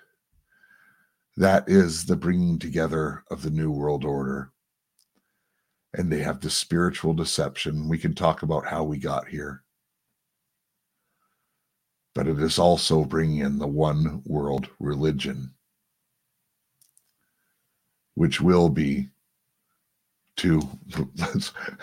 That 1.36 1.68
is 1.68 2.04
the 2.04 2.16
bringing 2.16 2.58
together 2.58 3.24
of 3.30 3.42
the 3.42 3.50
New 3.50 3.70
World 3.70 4.04
Order. 4.04 4.52
And 5.94 6.10
they 6.10 6.20
have 6.20 6.40
the 6.40 6.50
spiritual 6.50 7.14
deception. 7.14 7.88
We 7.88 7.98
can 7.98 8.14
talk 8.14 8.42
about 8.42 8.66
how 8.66 8.84
we 8.84 8.98
got 8.98 9.28
here 9.28 9.62
but 12.14 12.26
it 12.26 12.38
is 12.38 12.58
also 12.58 13.04
bringing 13.04 13.38
in 13.38 13.58
the 13.58 13.66
one 13.66 14.22
world 14.24 14.68
religion, 14.78 15.52
which 18.14 18.40
will 18.40 18.68
be 18.68 19.08
to. 20.36 20.60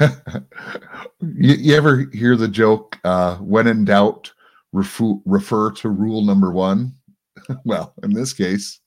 you, 1.22 1.54
you, 1.54 1.76
ever 1.76 2.10
hear 2.14 2.36
the 2.36 2.48
joke, 2.48 3.00
uh, 3.04 3.38
when 3.38 3.68
in 3.68 3.86
doubt, 3.86 4.32
refer, 4.74 5.16
refer 5.26 5.72
to 5.72 5.90
rule 5.90 6.24
number 6.24 6.52
one? 6.52 6.94
well, 7.66 7.94
in 8.04 8.14
this 8.14 8.34
case, 8.34 8.80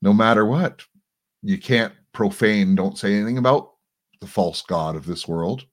no 0.00 0.12
matter 0.12 0.44
what, 0.44 0.82
you 1.42 1.58
can't 1.58 1.92
profane, 2.12 2.74
don't 2.74 2.98
say 2.98 3.14
anything 3.14 3.38
about 3.38 3.70
the 4.20 4.26
false 4.26 4.62
God 4.62 4.96
of 4.96 5.06
this 5.06 5.26
world. 5.26 5.64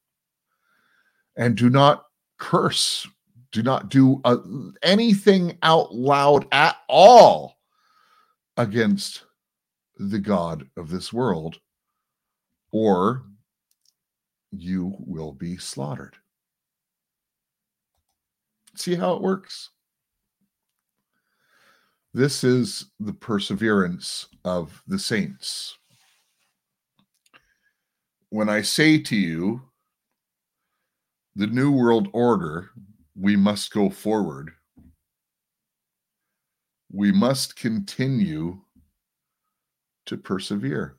And 1.35 1.55
do 1.55 1.69
not 1.69 2.05
curse 2.37 3.07
do 3.51 3.63
not 3.63 3.89
do 3.89 4.21
uh, 4.25 4.37
anything 4.83 5.57
out 5.63 5.93
loud 5.93 6.47
at 6.51 6.77
all 6.87 7.57
against 8.57 9.23
the 9.97 10.19
God 10.19 10.67
of 10.77 10.89
this 10.89 11.11
world, 11.11 11.59
or 12.71 13.23
you 14.51 14.95
will 14.99 15.33
be 15.33 15.57
slaughtered. 15.57 16.15
See 18.79 18.95
how 18.95 19.13
it 19.13 19.21
works? 19.21 19.71
This 22.13 22.45
is 22.45 22.85
the 22.97 23.11
perseverance 23.11 24.27
of 24.45 24.81
the 24.87 24.97
saints. 24.97 25.77
When 28.29 28.47
I 28.47 28.61
say 28.61 28.97
to 28.97 29.17
you, 29.17 29.61
the 31.35 31.47
New 31.47 31.73
World 31.73 32.07
Order 32.13 32.69
we 33.15 33.35
must 33.35 33.71
go 33.73 33.89
forward. 33.89 34.51
We 36.89 37.11
must 37.11 37.57
continue 37.57 38.61
to 40.05 40.17
persevere. 40.17 40.95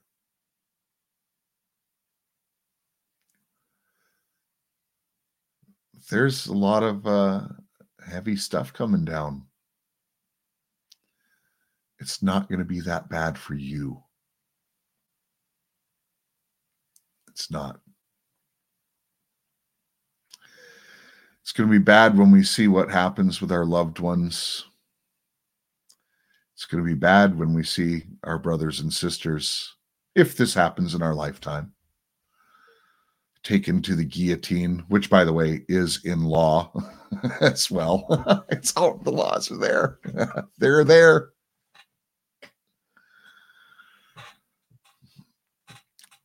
There's 6.10 6.46
a 6.46 6.52
lot 6.52 6.82
of 6.82 7.06
uh, 7.06 7.46
heavy 8.08 8.36
stuff 8.36 8.72
coming 8.72 9.04
down. 9.04 9.44
It's 11.98 12.22
not 12.22 12.48
going 12.48 12.60
to 12.60 12.64
be 12.64 12.80
that 12.80 13.08
bad 13.08 13.36
for 13.36 13.54
you. 13.54 14.02
It's 17.28 17.50
not. 17.50 17.80
It's 21.42 21.52
going 21.52 21.68
to 21.68 21.78
be 21.78 21.82
bad 21.82 22.16
when 22.16 22.30
we 22.30 22.42
see 22.42 22.68
what 22.68 22.90
happens 22.90 23.40
with 23.40 23.50
our 23.50 23.64
loved 23.64 23.98
ones. 23.98 24.64
It's 26.54 26.64
going 26.64 26.84
to 26.84 26.88
be 26.88 26.94
bad 26.94 27.38
when 27.38 27.54
we 27.54 27.64
see 27.64 28.04
our 28.24 28.38
brothers 28.38 28.80
and 28.80 28.92
sisters, 28.92 29.74
if 30.14 30.36
this 30.36 30.54
happens 30.54 30.94
in 30.94 31.02
our 31.02 31.14
lifetime, 31.14 31.72
taken 33.42 33.80
to 33.82 33.94
the 33.94 34.04
guillotine, 34.04 34.84
which, 34.88 35.08
by 35.08 35.24
the 35.24 35.32
way, 35.32 35.64
is 35.68 36.04
in 36.04 36.24
law 36.24 36.72
as 37.40 37.70
well. 37.70 38.44
it's 38.50 38.76
all 38.76 38.98
the 38.98 39.12
laws 39.12 39.50
are 39.50 39.58
there. 39.58 39.98
They're 40.58 40.84
there. 40.84 41.30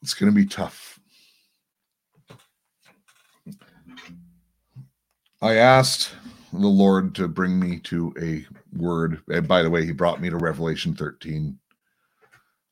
It's 0.01 0.13
going 0.13 0.31
to 0.31 0.35
be 0.35 0.45
tough. 0.45 0.99
I 5.41 5.55
asked 5.55 6.11
the 6.53 6.67
Lord 6.67 7.15
to 7.15 7.27
bring 7.27 7.59
me 7.59 7.79
to 7.79 8.13
a 8.21 8.45
word. 8.77 9.21
And 9.29 9.47
by 9.47 9.61
the 9.61 9.69
way, 9.69 9.85
he 9.85 9.91
brought 9.91 10.21
me 10.21 10.29
to 10.29 10.37
Revelation 10.37 10.93
13. 10.93 11.57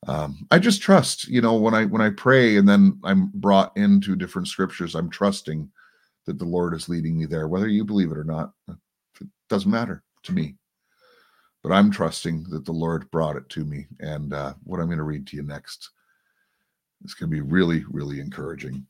Um, 0.06 0.46
I 0.50 0.58
just 0.58 0.82
trust, 0.82 1.28
you 1.28 1.40
know, 1.40 1.54
when 1.54 1.74
I 1.74 1.86
when 1.86 2.02
I 2.02 2.10
pray 2.10 2.56
and 2.56 2.68
then 2.68 3.00
I'm 3.04 3.30
brought 3.34 3.76
into 3.76 4.16
different 4.16 4.48
scriptures, 4.48 4.94
I'm 4.94 5.08
trusting 5.08 5.70
that 6.26 6.38
the 6.38 6.44
Lord 6.44 6.74
is 6.74 6.88
leading 6.88 7.18
me 7.18 7.26
there, 7.26 7.48
whether 7.48 7.68
you 7.68 7.84
believe 7.84 8.12
it 8.12 8.18
or 8.18 8.24
not. 8.24 8.52
It 8.68 9.28
doesn't 9.48 9.70
matter 9.70 10.02
to 10.24 10.32
me. 10.32 10.56
But 11.62 11.72
I'm 11.72 11.90
trusting 11.90 12.44
that 12.50 12.66
the 12.66 12.72
Lord 12.72 13.10
brought 13.10 13.36
it 13.36 13.48
to 13.50 13.64
me. 13.64 13.86
And 14.00 14.34
uh, 14.34 14.52
what 14.64 14.80
I'm 14.80 14.86
going 14.86 14.98
to 14.98 15.04
read 15.04 15.26
to 15.28 15.36
you 15.36 15.42
next 15.42 15.90
is 17.04 17.14
going 17.14 17.30
to 17.30 17.34
be 17.34 17.40
really, 17.40 17.84
really 17.88 18.20
encouraging. 18.20 18.86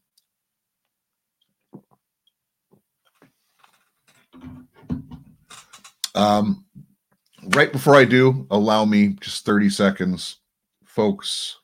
Um, 6.17 6.65
right 7.49 7.71
before 7.71 7.95
I 7.95 8.05
do, 8.05 8.47
allow 8.51 8.85
me 8.85 9.17
just 9.21 9.45
30 9.45 9.71
seconds, 9.71 10.39
folks. 10.95 11.59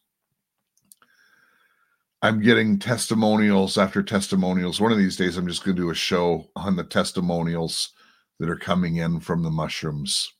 I'm 2.20 2.42
getting 2.42 2.80
testimonials 2.80 3.78
after 3.78 4.02
testimonials. 4.02 4.80
One 4.80 4.92
of 4.92 4.98
these 4.98 5.16
days, 5.16 5.36
I'm 5.36 5.46
just 5.46 5.64
going 5.64 5.76
to 5.76 5.82
do 5.82 5.90
a 5.90 5.94
show 5.94 6.50
on 6.56 6.74
the 6.76 6.84
testimonials 6.84 7.92
that 8.40 8.50
are 8.50 8.56
coming 8.56 8.96
in 8.96 9.20
from 9.20 9.42
the 9.42 9.50
mushrooms. 9.50 10.32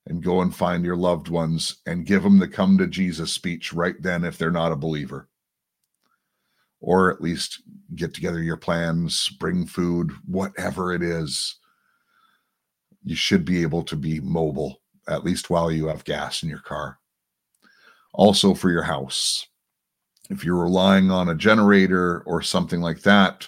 and 0.07 0.23
go 0.23 0.41
and 0.41 0.55
find 0.55 0.83
your 0.83 0.95
loved 0.95 1.27
ones 1.27 1.83
and 1.85 2.07
give 2.07 2.23
them 2.23 2.39
the 2.39 2.47
come 2.47 2.79
to 2.79 2.87
Jesus 2.87 3.31
speech 3.31 3.73
right 3.73 4.01
then 4.01 4.23
if 4.23 4.39
they're 4.39 4.49
not 4.49 4.71
a 4.71 4.75
believer 4.75 5.29
or 6.79 7.11
at 7.11 7.21
least 7.21 7.61
get 7.93 8.11
together 8.11 8.41
your 8.41 8.57
plans, 8.57 9.29
bring 9.39 9.67
food, 9.67 10.11
whatever 10.25 10.95
it 10.95 11.03
is. 11.03 11.59
You 13.03 13.15
should 13.15 13.45
be 13.45 13.61
able 13.61 13.83
to 13.83 13.95
be 13.95 14.19
mobile, 14.19 14.81
at 15.07 15.23
least 15.23 15.49
while 15.49 15.71
you 15.71 15.87
have 15.87 16.03
gas 16.03 16.43
in 16.43 16.49
your 16.49 16.59
car. 16.59 16.99
Also, 18.13 18.53
for 18.53 18.69
your 18.69 18.83
house. 18.83 19.47
If 20.29 20.45
you're 20.45 20.63
relying 20.63 21.11
on 21.11 21.29
a 21.29 21.35
generator 21.35 22.21
or 22.25 22.41
something 22.41 22.81
like 22.81 23.01
that, 23.01 23.47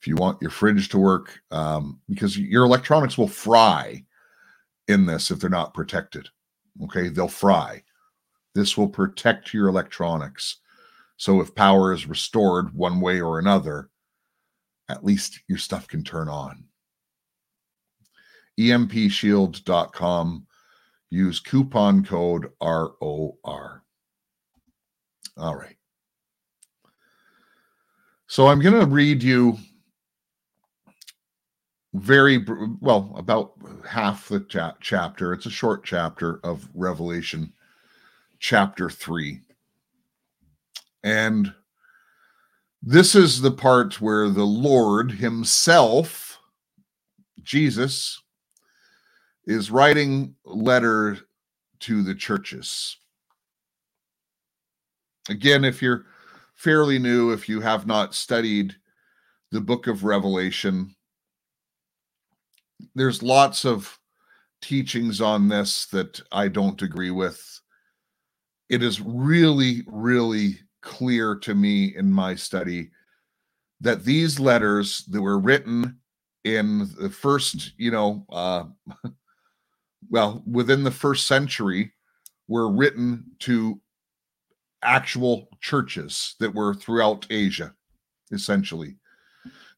if 0.00 0.06
you 0.06 0.16
want 0.16 0.40
your 0.40 0.50
fridge 0.50 0.88
to 0.90 0.98
work, 0.98 1.40
um, 1.50 2.00
because 2.08 2.38
your 2.38 2.64
electronics 2.64 3.18
will 3.18 3.28
fry 3.28 4.04
in 4.88 5.06
this 5.06 5.30
if 5.30 5.38
they're 5.38 5.50
not 5.50 5.74
protected. 5.74 6.28
Okay, 6.84 7.08
they'll 7.08 7.28
fry. 7.28 7.82
This 8.54 8.76
will 8.76 8.88
protect 8.88 9.52
your 9.52 9.68
electronics 9.68 10.58
so 11.18 11.40
if 11.40 11.54
power 11.54 11.92
is 11.92 12.06
restored 12.06 12.72
one 12.72 13.00
way 13.00 13.20
or 13.20 13.40
another, 13.40 13.90
at 14.88 15.04
least 15.04 15.40
your 15.48 15.58
stuff 15.58 15.88
can 15.88 16.04
turn 16.04 16.28
on. 16.28 16.64
EMPshield.com. 18.58 20.46
Use 21.10 21.40
coupon 21.40 22.04
code 22.04 22.50
ROR. 22.60 23.82
All 25.36 25.56
right. 25.56 25.76
So 28.26 28.48
I'm 28.48 28.60
going 28.60 28.78
to 28.78 28.86
read 28.86 29.22
you 29.22 29.56
very 31.94 32.44
well 32.80 33.14
about 33.16 33.52
half 33.88 34.28
the 34.28 34.40
cha- 34.40 34.76
chapter. 34.80 35.32
It's 35.32 35.46
a 35.46 35.50
short 35.50 35.84
chapter 35.84 36.40
of 36.44 36.68
Revelation, 36.74 37.52
chapter 38.38 38.90
3. 38.90 39.40
And 41.04 41.54
this 42.82 43.14
is 43.14 43.40
the 43.40 43.50
part 43.50 44.00
where 44.00 44.28
the 44.28 44.44
Lord 44.44 45.12
Himself, 45.12 46.38
Jesus, 47.42 48.20
is 49.48 49.70
writing 49.70 50.34
letter 50.44 51.16
to 51.80 52.02
the 52.02 52.14
churches. 52.14 52.98
Again, 55.30 55.64
if 55.64 55.80
you're 55.80 56.04
fairly 56.54 56.98
new, 56.98 57.32
if 57.32 57.48
you 57.48 57.60
have 57.62 57.86
not 57.86 58.14
studied 58.14 58.76
the 59.50 59.60
book 59.60 59.86
of 59.86 60.04
Revelation, 60.04 60.94
there's 62.94 63.22
lots 63.22 63.64
of 63.64 63.98
teachings 64.60 65.22
on 65.22 65.48
this 65.48 65.86
that 65.86 66.20
I 66.30 66.48
don't 66.48 66.82
agree 66.82 67.10
with. 67.10 67.42
It 68.68 68.82
is 68.82 69.00
really, 69.00 69.82
really 69.86 70.58
clear 70.82 71.34
to 71.36 71.54
me 71.54 71.96
in 71.96 72.12
my 72.12 72.34
study 72.34 72.90
that 73.80 74.04
these 74.04 74.38
letters 74.38 75.04
that 75.06 75.22
were 75.22 75.38
written 75.38 75.98
in 76.44 76.90
the 77.00 77.08
first, 77.08 77.72
you 77.78 77.90
know, 77.90 78.26
uh, 78.30 78.64
well, 80.10 80.42
within 80.50 80.84
the 80.84 80.90
first 80.90 81.26
century, 81.26 81.92
were 82.48 82.70
written 82.70 83.24
to 83.40 83.80
actual 84.82 85.48
churches 85.60 86.34
that 86.40 86.54
were 86.54 86.74
throughout 86.74 87.26
Asia, 87.30 87.74
essentially. 88.32 88.96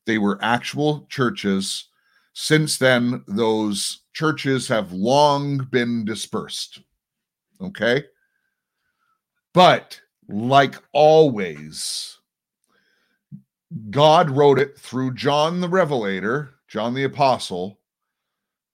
They 0.07 0.19
were 0.19 0.39
actual 0.43 1.07
churches. 1.11 1.89
Since 2.33 2.79
then, 2.79 3.25
those 3.27 4.03
churches 4.13 4.69
have 4.69 4.93
long 4.93 5.69
been 5.71 6.05
dispersed. 6.05 6.81
Okay. 7.61 8.05
But 9.53 10.01
like 10.29 10.77
always, 10.93 12.19
God 13.91 14.31
wrote 14.31 14.59
it 14.59 14.79
through 14.79 15.15
John 15.15 15.61
the 15.61 15.69
Revelator, 15.69 16.55
John 16.69 16.95
the 16.95 17.05
Apostle, 17.05 17.80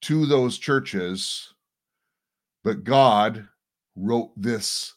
to 0.03 0.26
those 0.26 0.59
churches, 0.59 1.55
but 2.64 2.84
God 2.84 3.47
wrote 3.97 4.30
this 4.36 4.94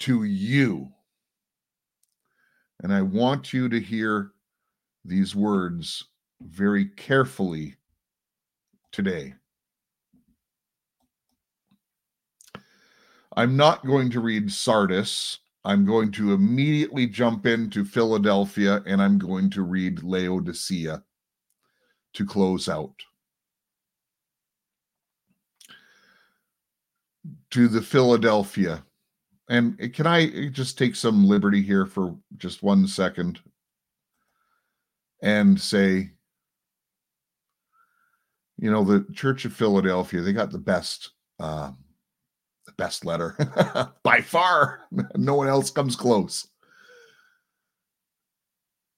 to 0.00 0.24
you. 0.24 0.90
And 2.82 2.92
I 2.92 3.02
want 3.02 3.52
you 3.52 3.68
to 3.68 3.80
hear 3.80 4.32
these 5.04 5.34
words 5.34 6.04
very 6.40 6.86
carefully 6.86 7.74
today. 8.92 9.34
I'm 13.36 13.56
not 13.56 13.84
going 13.84 14.10
to 14.10 14.20
read 14.20 14.50
Sardis 14.52 15.38
I'm 15.68 15.84
going 15.84 16.10
to 16.12 16.32
immediately 16.32 17.06
jump 17.06 17.44
into 17.44 17.84
Philadelphia 17.84 18.82
and 18.86 19.02
I'm 19.02 19.18
going 19.18 19.50
to 19.50 19.62
read 19.62 20.02
Laodicea 20.02 21.02
to 22.14 22.26
close 22.26 22.70
out. 22.70 22.94
To 27.52 27.68
the 27.68 27.82
Philadelphia. 27.82 28.84
And 29.48 29.92
can 29.94 30.06
I 30.06 30.48
just 30.48 30.76
take 30.76 30.94
some 30.94 31.26
liberty 31.26 31.62
here 31.62 31.86
for 31.86 32.14
just 32.36 32.62
one 32.62 32.86
second 32.86 33.40
and 35.22 35.58
say, 35.58 36.10
you 38.58 38.70
know, 38.70 38.84
the 38.84 39.06
Church 39.14 39.46
of 39.46 39.54
Philadelphia, 39.54 40.20
they 40.20 40.34
got 40.34 40.50
the 40.50 40.58
best 40.58 41.12
uh, 41.40 41.70
the 42.68 42.72
best 42.72 43.04
letter 43.04 43.34
by 44.02 44.20
far. 44.20 44.86
no 45.16 45.34
one 45.34 45.48
else 45.48 45.70
comes 45.70 45.96
close. 45.96 46.46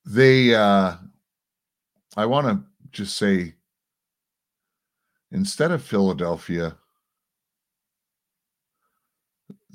They, 0.04 0.54
uh, 0.54 0.94
I 2.16 2.26
want 2.26 2.46
to 2.48 2.64
just 2.90 3.16
say, 3.16 3.54
instead 5.30 5.70
of 5.70 5.84
Philadelphia, 5.84 6.76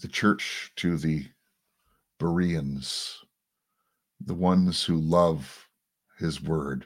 the 0.02 0.08
church 0.08 0.72
to 0.78 0.98
the 0.98 1.26
Bereans, 2.20 3.20
the 4.22 4.34
ones 4.34 4.84
who 4.84 4.98
love 4.98 5.68
his 6.20 6.42
word 6.42 6.86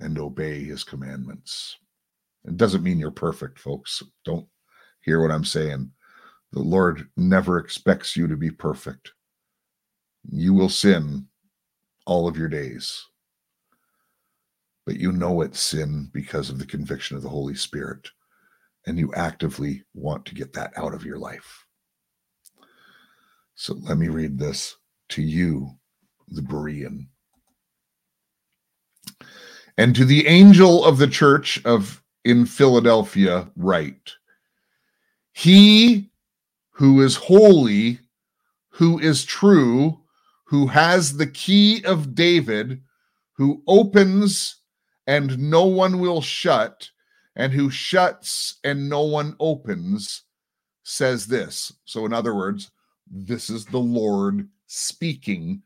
and 0.00 0.18
obey 0.18 0.64
his 0.64 0.84
commandments. 0.84 1.76
It 2.44 2.56
doesn't 2.56 2.82
mean 2.82 2.98
you're 2.98 3.10
perfect, 3.10 3.58
folks. 3.58 4.02
Don't 4.24 4.46
hear 5.02 5.22
what 5.22 5.32
I'm 5.32 5.44
saying. 5.44 5.92
The 6.52 6.60
Lord 6.62 7.08
never 7.16 7.58
expects 7.58 8.16
you 8.16 8.28
to 8.28 8.36
be 8.36 8.50
perfect. 8.50 9.12
You 10.30 10.54
will 10.54 10.68
sin 10.68 11.28
all 12.06 12.28
of 12.28 12.36
your 12.38 12.48
days. 12.48 13.04
but 14.86 14.96
you 14.96 15.12
know 15.12 15.40
it's 15.40 15.60
sin 15.60 16.10
because 16.12 16.50
of 16.50 16.58
the 16.58 16.66
conviction 16.66 17.16
of 17.16 17.22
the 17.22 17.28
Holy 17.28 17.54
Spirit, 17.54 18.08
and 18.86 18.98
you 18.98 19.12
actively 19.14 19.82
want 19.94 20.26
to 20.26 20.34
get 20.34 20.52
that 20.52 20.72
out 20.76 20.94
of 20.94 21.04
your 21.04 21.18
life. 21.18 21.63
So 23.54 23.74
let 23.74 23.98
me 23.98 24.08
read 24.08 24.38
this 24.38 24.76
to 25.10 25.22
you, 25.22 25.70
the 26.28 26.42
Berean. 26.42 27.06
And 29.76 29.94
to 29.96 30.04
the 30.04 30.26
angel 30.26 30.84
of 30.84 30.98
the 30.98 31.08
church 31.08 31.64
of 31.64 32.02
in 32.24 32.46
Philadelphia, 32.46 33.50
write 33.56 34.12
He 35.32 36.10
who 36.70 37.02
is 37.02 37.16
holy, 37.16 38.00
who 38.70 38.98
is 38.98 39.24
true, 39.24 40.00
who 40.44 40.66
has 40.66 41.16
the 41.16 41.26
key 41.26 41.84
of 41.84 42.14
David, 42.14 42.82
who 43.32 43.62
opens 43.66 44.56
and 45.06 45.38
no 45.38 45.66
one 45.66 45.98
will 46.00 46.22
shut, 46.22 46.90
and 47.36 47.52
who 47.52 47.68
shuts 47.70 48.58
and 48.64 48.88
no 48.88 49.02
one 49.02 49.36
opens, 49.38 50.22
says 50.82 51.26
this. 51.26 51.72
So, 51.84 52.06
in 52.06 52.12
other 52.12 52.34
words, 52.34 52.70
this 53.10 53.50
is 53.50 53.64
the 53.66 53.78
Lord 53.78 54.48
speaking 54.66 55.62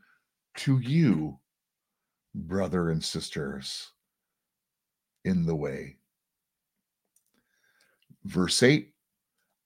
to 0.57 0.79
you, 0.79 1.39
brother 2.35 2.91
and 2.91 3.03
sisters, 3.03 3.93
in 5.25 5.47
the 5.47 5.55
way. 5.55 5.97
Verse 8.25 8.63
8 8.63 8.93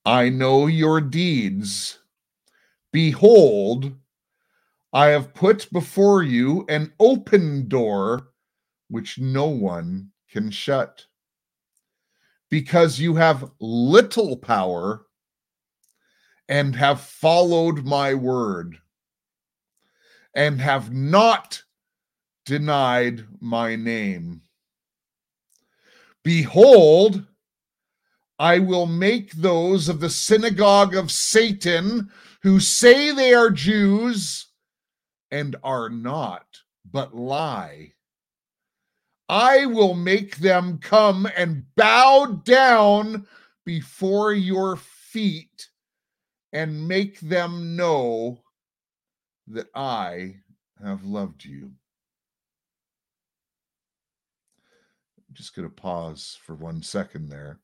I 0.04 0.28
know 0.28 0.66
your 0.66 1.00
deeds. 1.00 1.98
Behold, 2.92 3.92
I 4.92 5.08
have 5.08 5.32
put 5.32 5.72
before 5.72 6.22
you 6.22 6.66
an 6.68 6.92
open 7.00 7.68
door 7.68 8.28
which 8.88 9.18
no 9.18 9.46
one 9.46 10.10
can 10.30 10.50
shut. 10.50 11.06
Because 12.50 13.00
you 13.00 13.14
have 13.14 13.50
little 13.60 14.36
power 14.36 15.06
and 16.52 16.76
have 16.76 17.00
followed 17.00 17.82
my 17.82 18.12
word 18.12 18.76
and 20.34 20.60
have 20.60 20.92
not 20.92 21.62
denied 22.44 23.24
my 23.40 23.74
name. 23.74 24.42
Behold, 26.22 27.24
I 28.38 28.58
will 28.58 28.84
make 28.84 29.32
those 29.32 29.88
of 29.88 30.00
the 30.00 30.10
synagogue 30.10 30.94
of 30.94 31.10
Satan 31.10 32.10
who 32.42 32.60
say 32.60 33.12
they 33.12 33.32
are 33.32 33.48
Jews 33.48 34.48
and 35.30 35.56
are 35.64 35.88
not, 35.88 36.60
but 36.84 37.16
lie. 37.16 37.94
I 39.26 39.64
will 39.64 39.94
make 39.94 40.36
them 40.36 40.80
come 40.82 41.26
and 41.34 41.64
bow 41.76 42.42
down 42.44 43.26
before 43.64 44.34
your 44.34 44.76
feet 44.76 45.68
and 46.52 46.86
make 46.86 47.18
them 47.20 47.76
know 47.76 48.38
that 49.46 49.68
I 49.74 50.36
have 50.84 51.04
loved 51.04 51.44
you. 51.44 51.72
I'm 55.16 55.34
just 55.34 55.54
going 55.54 55.68
to 55.68 55.74
pause 55.74 56.38
for 56.44 56.54
one 56.54 56.82
second 56.82 57.28
there. 57.28 57.60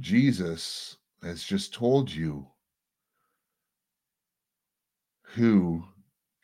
Jesus 0.00 0.96
has 1.22 1.42
just 1.42 1.74
told 1.74 2.12
you 2.12 2.46
who 5.22 5.84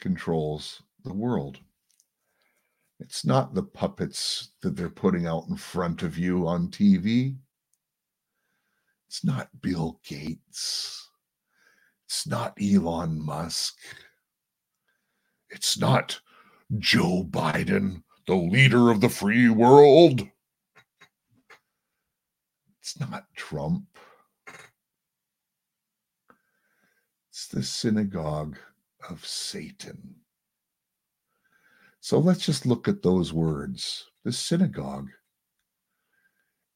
controls 0.01 0.83
the 1.05 1.13
world. 1.13 1.59
It's 3.01 3.25
not 3.25 3.55
the 3.55 3.63
puppets 3.63 4.51
that 4.63 4.77
they're 4.77 4.89
putting 4.89 5.27
out 5.27 5.47
in 5.49 5.57
front 5.57 6.03
of 6.03 6.19
you 6.19 6.47
on 6.47 6.69
TV. 6.69 7.37
It's 9.09 9.25
not 9.25 9.49
Bill 9.61 10.01
Gates. 10.05 11.09
It's 12.07 12.27
not 12.27 12.57
Elon 12.61 13.21
Musk. 13.25 13.77
It's 15.51 15.79
not 15.79 16.21
Joe 16.79 17.25
Biden, 17.29 18.03
the 18.27 18.35
leader 18.35 18.91
of 18.91 19.01
the 19.01 19.09
free 19.09 19.49
world. 19.49 20.27
It's 22.81 22.99
not 22.99 23.27
Trump. 23.35 23.85
It's 27.31 27.49
the 27.49 27.63
synagogue 27.63 28.59
of 29.09 29.25
Satan. 29.25 30.17
So 32.01 32.19
let's 32.19 32.45
just 32.45 32.67
look 32.67 32.87
at 32.87 33.03
those 33.03 33.33
words. 33.33 34.11
The 34.25 34.33
synagogue. 34.33 35.09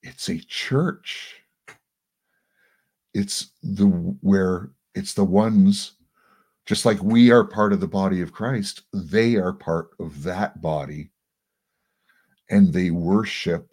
It's 0.02 0.28
a 0.28 0.38
church. 0.38 1.42
It's 3.14 3.52
the 3.62 3.86
where 3.86 4.70
it's 4.94 5.14
the 5.14 5.24
ones 5.24 5.92
just 6.68 6.84
like 6.84 7.02
we 7.02 7.30
are 7.30 7.44
part 7.44 7.72
of 7.72 7.80
the 7.80 7.88
body 7.88 8.20
of 8.20 8.30
Christ, 8.30 8.82
they 8.92 9.36
are 9.36 9.54
part 9.54 9.88
of 9.98 10.22
that 10.22 10.60
body 10.60 11.10
and 12.50 12.70
they 12.70 12.90
worship 12.90 13.66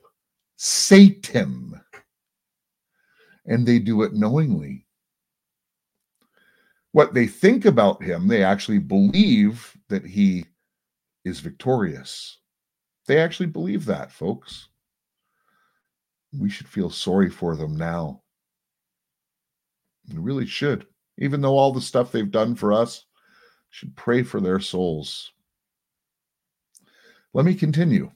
Satan. 0.55 1.81
And 3.45 3.67
they 3.67 3.79
do 3.79 4.03
it 4.03 4.13
knowingly. 4.13 4.85
What 6.93 7.13
they 7.13 7.27
think 7.27 7.65
about 7.65 8.01
him, 8.01 8.29
they 8.29 8.45
actually 8.45 8.79
believe 8.79 9.75
that 9.89 10.05
he 10.05 10.45
is 11.25 11.41
victorious. 11.41 12.39
They 13.07 13.19
actually 13.19 13.47
believe 13.47 13.83
that, 13.85 14.09
folks. 14.09 14.69
We 16.31 16.49
should 16.49 16.69
feel 16.69 16.89
sorry 16.89 17.29
for 17.29 17.57
them 17.57 17.75
now. 17.75 18.21
We 20.11 20.17
really 20.17 20.45
should. 20.45 20.85
Even 21.17 21.41
though 21.41 21.57
all 21.57 21.71
the 21.71 21.81
stuff 21.81 22.11
they've 22.11 22.29
done 22.29 22.55
for 22.55 22.73
us, 22.73 23.05
should 23.69 23.95
pray 23.95 24.23
for 24.23 24.39
their 24.39 24.59
souls. 24.59 25.33
Let 27.33 27.45
me 27.45 27.53
continue. 27.53 28.11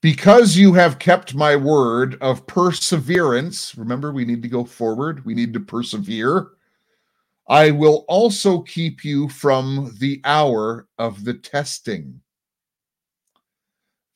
Because 0.00 0.56
you 0.56 0.74
have 0.74 0.98
kept 0.98 1.34
my 1.34 1.56
word 1.56 2.18
of 2.20 2.46
perseverance, 2.46 3.76
remember, 3.76 4.12
we 4.12 4.24
need 4.24 4.42
to 4.42 4.48
go 4.48 4.64
forward, 4.64 5.24
we 5.24 5.34
need 5.34 5.52
to 5.54 5.60
persevere. 5.60 6.48
I 7.48 7.70
will 7.70 8.04
also 8.06 8.60
keep 8.60 9.04
you 9.04 9.28
from 9.28 9.96
the 9.98 10.20
hour 10.24 10.86
of 10.98 11.24
the 11.24 11.34
testing. 11.34 12.20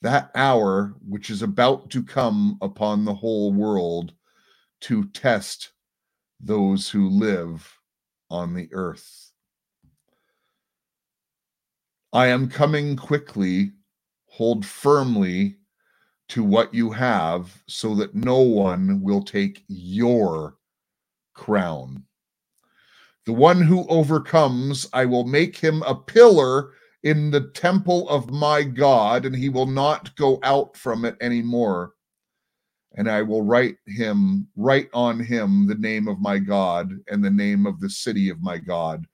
That 0.02 0.30
hour 0.34 0.94
which 1.08 1.30
is 1.30 1.42
about 1.42 1.90
to 1.90 2.02
come 2.02 2.58
upon 2.60 3.04
the 3.04 3.14
whole 3.14 3.52
world 3.52 4.12
to 4.82 5.04
test 5.10 5.70
those 6.40 6.88
who 6.90 7.08
live 7.08 7.78
on 8.28 8.54
the 8.54 8.68
earth. 8.72 9.30
I 12.12 12.26
am 12.26 12.48
coming 12.48 12.96
quickly. 12.96 13.72
Hold 14.26 14.66
firmly 14.66 15.58
to 16.30 16.42
what 16.42 16.74
you 16.74 16.90
have 16.90 17.62
so 17.68 17.94
that 17.94 18.14
no 18.14 18.40
one 18.40 19.02
will 19.02 19.22
take 19.22 19.62
your 19.68 20.56
crown. 21.34 22.04
The 23.24 23.34
one 23.34 23.60
who 23.60 23.86
overcomes, 23.88 24.88
I 24.92 25.04
will 25.04 25.24
make 25.24 25.56
him 25.56 25.82
a 25.84 25.94
pillar 25.94 26.72
in 27.02 27.30
the 27.30 27.48
temple 27.50 28.08
of 28.08 28.30
my 28.30 28.62
God, 28.62 29.26
and 29.26 29.34
he 29.34 29.48
will 29.48 29.66
not 29.66 30.14
go 30.16 30.38
out 30.42 30.76
from 30.76 31.04
it 31.04 31.16
anymore. 31.20 31.92
And 32.94 33.10
I 33.10 33.22
will 33.22 33.42
write 33.42 33.76
him, 33.86 34.46
write 34.56 34.88
on 34.92 35.18
him 35.18 35.66
the 35.66 35.74
name 35.74 36.08
of 36.08 36.20
my 36.20 36.38
God 36.38 36.92
and 37.08 37.24
the 37.24 37.30
name 37.30 37.66
of 37.66 37.80
the 37.80 37.90
city 37.90 38.28
of 38.28 38.42
my 38.42 38.58
God, 38.58 39.06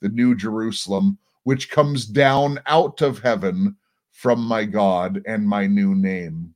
the 0.00 0.08
new 0.08 0.34
Jerusalem, 0.34 1.18
which 1.44 1.70
comes 1.70 2.06
down 2.06 2.58
out 2.66 3.02
of 3.02 3.18
heaven 3.20 3.76
from 4.10 4.40
my 4.40 4.64
God 4.64 5.22
and 5.26 5.46
my 5.46 5.66
new 5.66 5.94
name. 5.94 6.54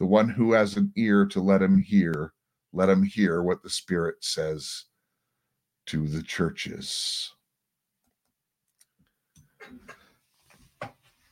The 0.00 0.06
one 0.06 0.28
who 0.28 0.52
has 0.52 0.76
an 0.76 0.92
ear 0.96 1.26
to 1.26 1.40
let 1.40 1.60
him 1.60 1.78
hear, 1.78 2.32
let 2.72 2.88
him 2.88 3.02
hear 3.02 3.42
what 3.42 3.62
the 3.62 3.70
Spirit 3.70 4.16
says 4.20 4.84
to 5.86 6.06
the 6.06 6.22
churches. 6.22 7.32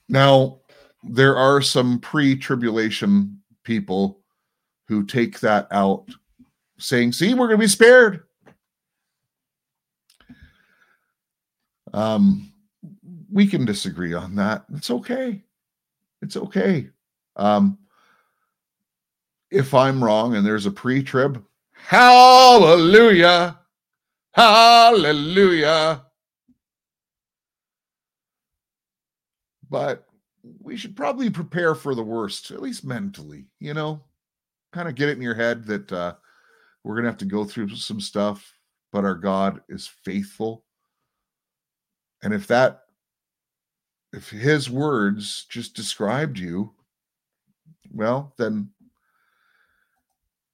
Now, 0.08 0.60
there 1.02 1.36
are 1.36 1.60
some 1.60 2.00
pre 2.00 2.36
tribulation 2.36 3.40
people 3.64 4.20
who 4.88 5.04
take 5.04 5.40
that 5.40 5.66
out, 5.70 6.08
saying, 6.78 7.12
See, 7.12 7.34
we're 7.34 7.48
going 7.48 7.58
to 7.58 7.64
be 7.64 7.68
spared. 7.68 8.24
Um, 11.92 12.52
we 13.32 13.46
can 13.46 13.64
disagree 13.64 14.14
on 14.14 14.36
that. 14.36 14.64
It's 14.74 14.90
okay. 14.90 15.42
It's 16.22 16.36
okay. 16.36 16.88
Um, 17.36 17.78
if 19.50 19.74
I'm 19.74 20.02
wrong 20.02 20.34
and 20.34 20.46
there's 20.46 20.66
a 20.66 20.70
pre 20.70 21.02
trib, 21.02 21.42
hallelujah. 21.72 23.58
Hallelujah. 24.32 26.04
But 29.70 30.06
we 30.60 30.76
should 30.76 30.96
probably 30.96 31.30
prepare 31.30 31.74
for 31.74 31.94
the 31.94 32.02
worst, 32.02 32.50
at 32.50 32.62
least 32.62 32.84
mentally, 32.84 33.46
you 33.58 33.74
know, 33.74 34.00
kind 34.72 34.88
of 34.88 34.94
get 34.94 35.08
it 35.08 35.16
in 35.16 35.22
your 35.22 35.34
head 35.34 35.64
that 35.66 35.90
uh, 35.90 36.14
we're 36.84 36.94
going 36.94 37.04
to 37.04 37.10
have 37.10 37.18
to 37.18 37.24
go 37.24 37.44
through 37.44 37.68
some 37.70 38.00
stuff, 38.00 38.54
but 38.92 39.04
our 39.04 39.14
God 39.14 39.60
is 39.68 39.86
faithful. 39.86 40.64
And 42.22 42.32
if 42.32 42.46
that, 42.46 42.82
if 44.12 44.30
his 44.30 44.70
words 44.70 45.46
just 45.48 45.74
described 45.74 46.38
you, 46.38 46.72
well, 47.92 48.34
then 48.38 48.70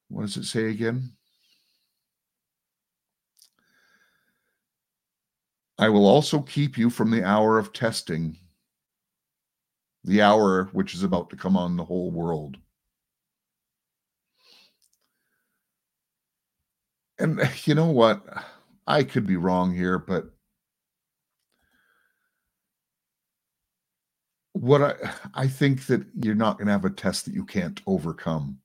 what 0.09 0.23
does 0.23 0.37
it 0.37 0.45
say 0.45 0.67
again? 0.67 1.13
I 5.79 5.89
will 5.89 6.07
also 6.07 6.41
keep 6.41 6.79
you 6.79 6.91
from 6.91 7.11
the 7.11 7.25
hour 7.25 7.59
of 7.59 7.73
testing, 7.73 8.37
the 10.05 10.23
hour 10.23 10.71
which 10.73 10.95
is 10.95 11.03
about 11.03 11.31
to 11.31 11.37
come 11.37 11.57
on 11.57 11.77
the 11.77 11.85
whole 11.85 12.11
world. 12.11 12.59
And 17.19 17.41
you 17.67 17.75
know 17.77 17.91
what? 17.91 18.25
I 18.87 19.05
could 19.05 19.27
be 19.27 19.37
wrong 19.37 19.75
here, 19.75 19.99
but 19.99 20.27
what 24.55 24.83
I 24.83 24.97
I 25.35 25.49
think 25.49 25.87
that 25.87 26.05
you're 26.23 26.35
not 26.37 26.59
going 26.59 26.67
to 26.67 26.73
have 26.75 26.87
a 26.87 26.91
test 26.91 27.27
that 27.27 27.35
you 27.35 27.45
can't 27.47 27.81
overcome 27.87 28.59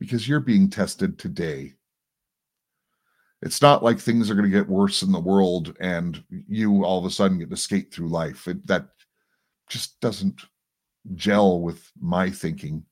because 0.00 0.28
you're 0.28 0.40
being 0.40 0.70
tested 0.70 1.18
today. 1.18 1.74
It's 3.42 3.62
not 3.62 3.84
like 3.84 4.00
things 4.00 4.30
are 4.30 4.34
going 4.34 4.50
to 4.50 4.56
get 4.58 4.68
worse 4.68 5.02
in 5.02 5.12
the 5.12 5.20
world 5.20 5.76
and 5.80 6.22
you 6.48 6.84
all 6.84 6.98
of 6.98 7.06
a 7.06 7.10
sudden 7.10 7.38
get 7.38 7.50
to 7.50 7.56
skate 7.56 7.92
through 7.94 8.08
life. 8.08 8.48
It, 8.48 8.66
that 8.68 8.88
just 9.70 9.98
doesn't 10.00 10.42
gel 11.14 11.60
with 11.60 11.90
my 11.98 12.28
thinking 12.28 12.84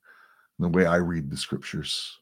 and 0.58 0.64
the 0.64 0.76
way 0.76 0.86
I 0.86 0.96
read 0.96 1.30
the 1.30 1.36
scriptures. 1.36 2.18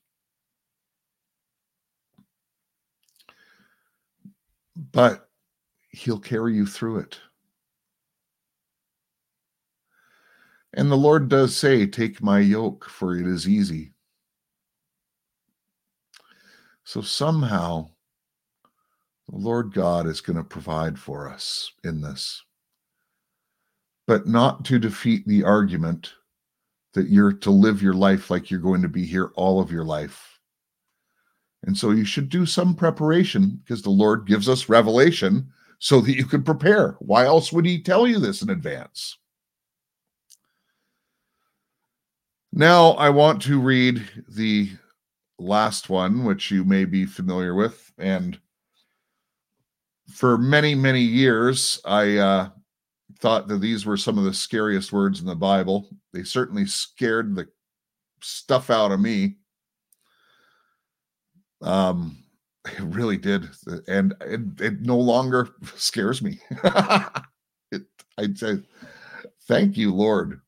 But 4.92 5.28
he'll 5.90 6.18
carry 6.18 6.54
you 6.54 6.66
through 6.66 6.98
it. 6.98 7.18
And 10.74 10.90
the 10.90 10.96
Lord 10.96 11.28
does 11.28 11.57
say, 11.57 11.86
Take 11.86 12.22
my 12.22 12.40
yoke, 12.40 12.84
for 12.84 13.16
it 13.16 13.26
is 13.26 13.48
easy. 13.48 13.92
So 16.84 17.00
somehow, 17.00 17.90
the 19.28 19.38
Lord 19.38 19.72
God 19.72 20.07
is 20.07 20.20
going 20.20 20.36
to 20.36 20.44
provide 20.44 20.98
for 20.98 21.28
us 21.28 21.72
in 21.82 22.00
this, 22.00 22.42
but 24.07 24.26
not 24.26 24.64
to 24.64 24.78
defeat 24.78 25.26
the 25.26 25.44
argument 25.44 26.14
that 26.94 27.09
you're 27.09 27.32
to 27.32 27.50
live 27.50 27.82
your 27.82 27.94
life 27.94 28.30
like 28.30 28.50
you're 28.50 28.61
going 28.61 28.82
to 28.82 28.88
be 28.88 29.04
here 29.04 29.32
all 29.34 29.61
of 29.61 29.70
your 29.70 29.84
life. 29.84 30.38
And 31.64 31.76
so 31.76 31.90
you 31.90 32.04
should 32.04 32.28
do 32.28 32.46
some 32.46 32.74
preparation 32.74 33.61
because 33.62 33.82
the 33.82 33.90
Lord 33.90 34.26
gives 34.26 34.48
us 34.48 34.68
revelation 34.68 35.48
so 35.78 36.00
that 36.00 36.16
you 36.16 36.24
can 36.24 36.42
prepare. 36.42 36.96
Why 37.00 37.24
else 37.26 37.52
would 37.52 37.66
He 37.66 37.82
tell 37.82 38.07
you 38.07 38.18
this 38.18 38.40
in 38.40 38.50
advance? 38.50 39.18
Now 42.52 42.92
I 42.92 43.11
want 43.11 43.42
to 43.42 43.61
read 43.61 44.02
the 44.28 44.70
last 45.38 45.90
one, 45.90 46.24
which 46.24 46.50
you 46.50 46.64
may 46.64 46.84
be 46.86 47.04
familiar 47.04 47.54
with. 47.54 47.92
And 47.98 48.38
for 50.09 50.38
many, 50.38 50.74
many 50.74 51.02
years, 51.02 51.80
I 51.84 52.16
uh, 52.16 52.48
thought 53.19 53.49
that 53.49 53.61
these 53.61 53.87
were 53.87 53.97
some 53.97 54.19
of 54.19 54.25
the 54.25 54.35
scariest 54.35 54.93
words 54.93 55.21
in 55.21 55.27
the 55.27 55.35
Bible. 55.35 55.89
They 56.12 56.23
certainly 56.23 56.67
scared 56.67 57.35
the 57.35 57.47
stuff 58.21 58.71
out 58.71 58.93
of 58.93 59.01
me. 59.01 59.37
Um, 61.62 62.23
it 62.67 62.81
really 62.81 63.17
did, 63.17 63.49
and 63.87 64.14
it, 64.21 64.41
it 64.61 64.81
no 64.81 64.99
longer 64.99 65.49
scares 65.77 66.21
me. 66.23 66.41
it, 67.71 67.83
I'd 68.19 68.39
say, 68.39 68.62
thank 69.47 69.77
you, 69.77 69.95
Lord 69.95 70.41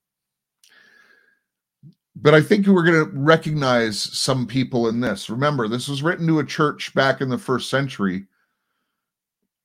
but 2.20 2.34
I 2.34 2.40
think 2.40 2.66
we're 2.66 2.84
going 2.84 3.04
to 3.04 3.16
recognize 3.16 4.00
some 4.00 4.46
people 4.46 4.88
in 4.88 5.00
this. 5.00 5.30
Remember, 5.30 5.68
this 5.68 5.88
was 5.88 6.02
written 6.02 6.26
to 6.26 6.40
a 6.40 6.44
church 6.44 6.92
back 6.94 7.20
in 7.20 7.28
the 7.28 7.38
first 7.38 7.70
century, 7.70 8.26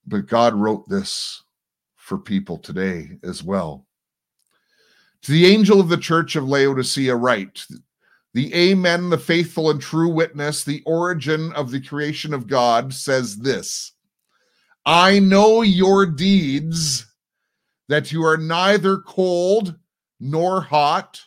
but 0.05 0.27
God 0.27 0.53
wrote 0.53 0.87
this 0.87 1.42
for 2.03 2.17
people 2.17 2.57
today 2.57 3.17
as 3.23 3.41
well. 3.41 3.87
To 5.21 5.31
the 5.31 5.45
angel 5.45 5.79
of 5.79 5.87
the 5.87 5.97
church 5.97 6.35
of 6.35 6.43
Laodicea, 6.43 7.15
write 7.15 7.65
the 8.33 8.53
Amen, 8.53 9.09
the 9.09 9.17
faithful 9.17 9.71
and 9.71 9.79
true 9.79 10.09
witness, 10.09 10.65
the 10.65 10.83
origin 10.85 11.53
of 11.53 11.71
the 11.71 11.79
creation 11.79 12.33
of 12.33 12.47
God, 12.47 12.93
says 12.93 13.37
this 13.37 13.93
I 14.85 15.19
know 15.19 15.61
your 15.61 16.05
deeds, 16.05 17.05
that 17.87 18.11
you 18.11 18.25
are 18.25 18.37
neither 18.37 18.97
cold 18.97 19.75
nor 20.19 20.59
hot. 20.59 21.21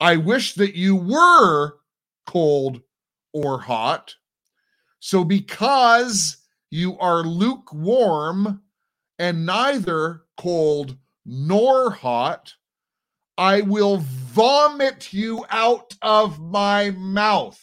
I 0.00 0.16
wish 0.16 0.52
that 0.54 0.74
you 0.74 0.96
were 0.96 1.78
cold 2.26 2.82
or 3.32 3.58
hot. 3.58 4.14
So, 5.00 5.24
because 5.24 6.36
you 6.70 6.98
are 6.98 7.22
lukewarm 7.22 8.60
and 9.18 9.44
neither 9.44 10.22
cold 10.36 10.96
nor 11.24 11.90
hot, 11.90 12.54
I 13.36 13.60
will 13.60 13.98
vomit 13.98 15.12
you 15.12 15.44
out 15.50 15.94
of 16.02 16.40
my 16.40 16.90
mouth. 16.90 17.60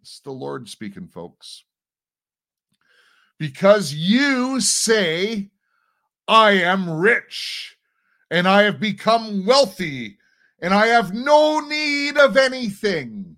It's 0.00 0.20
the 0.20 0.32
Lord 0.32 0.68
speaking, 0.68 1.08
folks. 1.08 1.64
Because 3.38 3.92
you 3.92 4.60
say, 4.60 5.50
I 6.28 6.52
am 6.52 6.88
rich 6.88 7.76
and 8.30 8.48
I 8.48 8.62
have 8.62 8.80
become 8.80 9.44
wealthy 9.44 10.18
and 10.60 10.72
I 10.72 10.86
have 10.86 11.12
no 11.12 11.60
need 11.60 12.16
of 12.16 12.36
anything. 12.36 13.36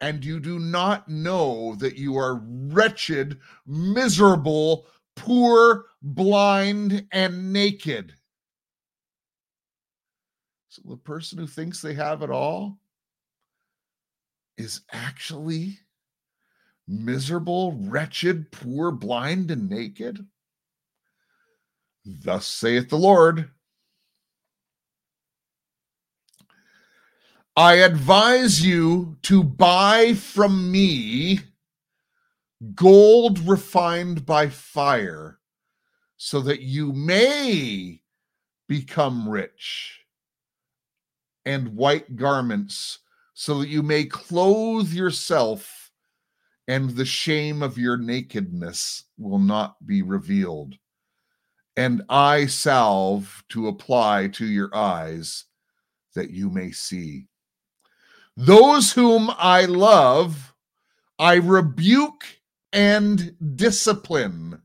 And 0.00 0.24
you 0.24 0.40
do 0.40 0.58
not 0.58 1.08
know 1.08 1.74
that 1.76 1.96
you 1.96 2.16
are 2.16 2.40
wretched, 2.44 3.38
miserable, 3.66 4.86
poor, 5.14 5.86
blind, 6.02 7.06
and 7.12 7.52
naked. 7.52 8.14
So 10.68 10.82
the 10.84 10.96
person 10.98 11.38
who 11.38 11.46
thinks 11.46 11.80
they 11.80 11.94
have 11.94 12.22
it 12.22 12.30
all 12.30 12.78
is 14.58 14.82
actually 14.92 15.78
miserable, 16.86 17.72
wretched, 17.72 18.52
poor, 18.52 18.92
blind, 18.92 19.50
and 19.50 19.70
naked. 19.70 20.26
Thus 22.04 22.46
saith 22.46 22.90
the 22.90 22.98
Lord. 22.98 23.50
I 27.58 27.76
advise 27.76 28.62
you 28.62 29.16
to 29.22 29.42
buy 29.42 30.12
from 30.12 30.70
me 30.70 31.40
gold 32.74 33.38
refined 33.48 34.26
by 34.26 34.50
fire 34.50 35.38
so 36.18 36.42
that 36.42 36.60
you 36.60 36.92
may 36.92 38.02
become 38.68 39.26
rich 39.26 40.00
and 41.46 41.74
white 41.74 42.16
garments 42.16 42.98
so 43.32 43.60
that 43.60 43.68
you 43.68 43.82
may 43.82 44.04
clothe 44.04 44.92
yourself 44.92 45.90
and 46.68 46.90
the 46.90 47.06
shame 47.06 47.62
of 47.62 47.78
your 47.78 47.96
nakedness 47.96 49.04
will 49.16 49.38
not 49.38 49.76
be 49.86 50.02
revealed. 50.02 50.74
And 51.74 52.02
eye 52.10 52.46
salve 52.46 53.42
to 53.48 53.68
apply 53.68 54.28
to 54.28 54.44
your 54.44 54.76
eyes 54.76 55.46
that 56.14 56.28
you 56.28 56.50
may 56.50 56.70
see 56.70 57.28
those 58.36 58.92
whom 58.92 59.30
I 59.36 59.64
love, 59.64 60.54
I 61.18 61.36
rebuke 61.36 62.40
and 62.72 63.34
discipline. 63.56 64.60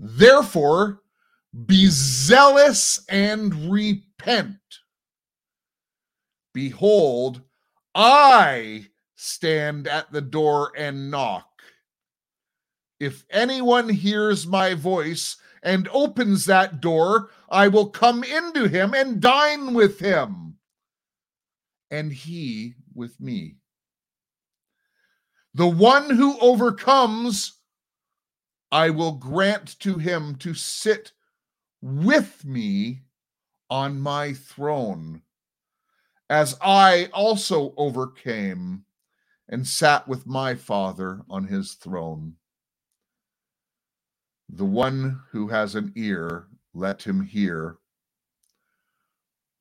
Therefore, 0.00 1.02
be 1.66 1.88
zealous 1.88 3.04
and 3.08 3.70
repent. 3.70 4.56
Behold, 6.54 7.42
I 7.94 8.86
stand 9.14 9.86
at 9.86 10.10
the 10.10 10.20
door 10.20 10.72
and 10.76 11.10
knock. 11.10 11.48
If 12.98 13.24
anyone 13.30 13.88
hears 13.90 14.46
my 14.46 14.74
voice 14.74 15.36
and 15.62 15.88
opens 15.92 16.46
that 16.46 16.80
door, 16.80 17.30
I 17.50 17.68
will 17.68 17.90
come 17.90 18.24
into 18.24 18.68
him 18.68 18.94
and 18.94 19.20
dine 19.20 19.74
with 19.74 19.98
him 19.98 20.53
and 21.90 22.12
he 22.12 22.74
with 22.94 23.20
me. 23.20 23.56
The 25.54 25.68
one 25.68 26.10
who 26.10 26.38
overcomes, 26.40 27.60
I 28.72 28.90
will 28.90 29.12
grant 29.12 29.78
to 29.80 29.98
him 29.98 30.36
to 30.36 30.54
sit 30.54 31.12
with 31.80 32.44
me 32.44 33.02
on 33.70 34.00
my 34.00 34.32
throne, 34.32 35.22
as 36.28 36.56
I 36.60 37.08
also 37.12 37.74
overcame 37.76 38.84
and 39.48 39.66
sat 39.66 40.08
with 40.08 40.26
my 40.26 40.54
Father 40.54 41.20
on 41.28 41.44
his 41.44 41.74
throne. 41.74 42.34
The 44.48 44.64
one 44.64 45.20
who 45.30 45.48
has 45.48 45.74
an 45.74 45.92
ear, 45.94 46.48
let 46.72 47.02
him 47.02 47.20
hear 47.22 47.78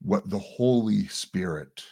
what 0.02 0.30
the 0.30 0.40
Holy 0.40 1.08
Spirit 1.08 1.84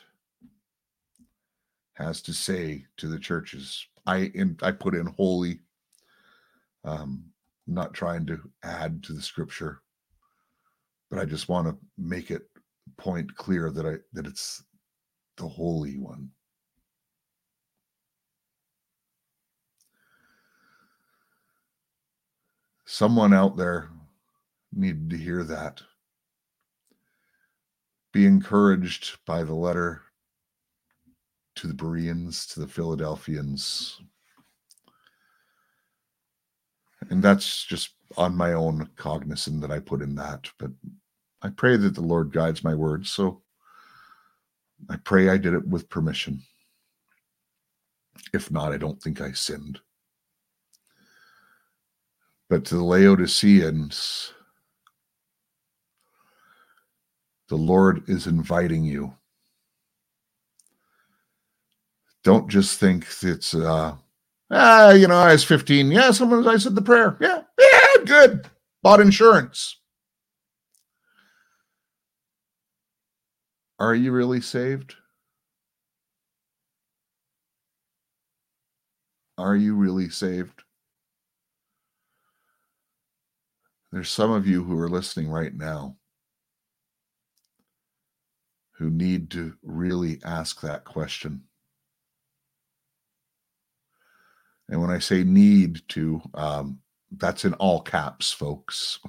has 2.01 2.21
to 2.23 2.33
say 2.33 2.85
to 2.97 3.07
the 3.07 3.19
churches. 3.19 3.85
I 4.05 4.31
in, 4.33 4.57
I 4.61 4.71
put 4.71 4.95
in 4.95 5.05
holy, 5.05 5.59
um, 6.83 7.25
not 7.67 7.93
trying 7.93 8.25
to 8.27 8.39
add 8.63 9.03
to 9.03 9.13
the 9.13 9.21
scripture, 9.21 9.81
but 11.09 11.19
I 11.19 11.25
just 11.25 11.49
want 11.49 11.67
to 11.67 11.77
make 11.97 12.31
it 12.31 12.43
point 12.97 13.35
clear 13.35 13.71
that 13.71 13.85
I 13.85 13.97
that 14.13 14.25
it's 14.25 14.63
the 15.37 15.47
holy 15.47 15.97
one. 15.97 16.29
Someone 22.85 23.33
out 23.33 23.55
there 23.55 23.89
needed 24.73 25.09
to 25.11 25.17
hear 25.17 25.43
that. 25.43 25.81
Be 28.11 28.25
encouraged 28.25 29.17
by 29.25 29.43
the 29.43 29.53
letter 29.53 30.01
to 31.61 31.67
the 31.67 31.73
Bereans, 31.75 32.47
to 32.47 32.59
the 32.59 32.67
Philadelphians. 32.67 34.01
And 37.11 37.21
that's 37.21 37.63
just 37.65 37.91
on 38.17 38.35
my 38.35 38.53
own 38.53 38.89
cognizance 38.95 39.61
that 39.61 39.69
I 39.69 39.77
put 39.77 40.01
in 40.01 40.15
that. 40.15 40.49
But 40.57 40.71
I 41.43 41.49
pray 41.49 41.77
that 41.77 41.93
the 41.93 42.01
Lord 42.01 42.31
guides 42.31 42.63
my 42.63 42.73
words. 42.73 43.11
So 43.11 43.43
I 44.89 44.97
pray 44.97 45.29
I 45.29 45.37
did 45.37 45.53
it 45.53 45.67
with 45.67 45.87
permission. 45.87 46.41
If 48.33 48.49
not, 48.49 48.71
I 48.71 48.77
don't 48.77 48.99
think 48.99 49.21
I 49.21 49.31
sinned. 49.31 49.79
But 52.49 52.65
to 52.65 52.75
the 52.75 52.83
Laodiceans, 52.83 54.33
the 57.49 57.55
Lord 57.55 58.09
is 58.09 58.25
inviting 58.25 58.83
you. 58.83 59.13
Don't 62.23 62.49
just 62.49 62.79
think 62.79 63.07
it's, 63.23 63.55
uh, 63.55 63.95
ah, 64.51 64.91
you 64.91 65.07
know, 65.07 65.17
I 65.17 65.31
was 65.31 65.43
15. 65.43 65.91
Yeah, 65.91 66.11
sometimes 66.11 66.47
I 66.47 66.57
said 66.57 66.75
the 66.75 66.81
prayer. 66.81 67.17
Yeah, 67.19 67.41
yeah, 67.59 68.05
good. 68.05 68.47
Bought 68.83 68.99
insurance. 69.01 69.79
Are 73.79 73.95
you 73.95 74.11
really 74.11 74.41
saved? 74.41 74.95
Are 79.39 79.55
you 79.55 79.75
really 79.75 80.09
saved? 80.09 80.61
There's 83.91 84.09
some 84.09 84.31
of 84.31 84.45
you 84.45 84.63
who 84.63 84.77
are 84.77 84.87
listening 84.87 85.29
right 85.29 85.53
now 85.53 85.97
who 88.73 88.91
need 88.91 89.31
to 89.31 89.55
really 89.63 90.21
ask 90.23 90.61
that 90.61 90.85
question. 90.85 91.43
And 94.71 94.81
when 94.81 94.89
I 94.89 94.99
say 94.99 95.23
need 95.23 95.81
to, 95.89 96.21
um, 96.33 96.79
that's 97.11 97.43
in 97.43 97.53
all 97.55 97.81
caps, 97.81 98.31
folks. 98.31 98.99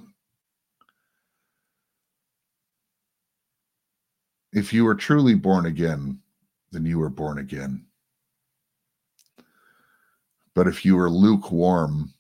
If 4.52 4.72
you 4.72 4.86
are 4.88 4.94
truly 4.96 5.34
born 5.34 5.66
again, 5.66 6.18
then 6.72 6.84
you 6.84 7.00
are 7.00 7.08
born 7.08 7.38
again. 7.38 7.86
But 10.54 10.66
if 10.66 10.84
you 10.84 10.98
are 10.98 11.08
lukewarm, 11.08 12.12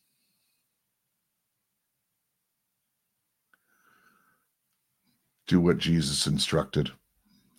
do 5.48 5.60
what 5.60 5.78
Jesus 5.78 6.28
instructed. 6.28 6.92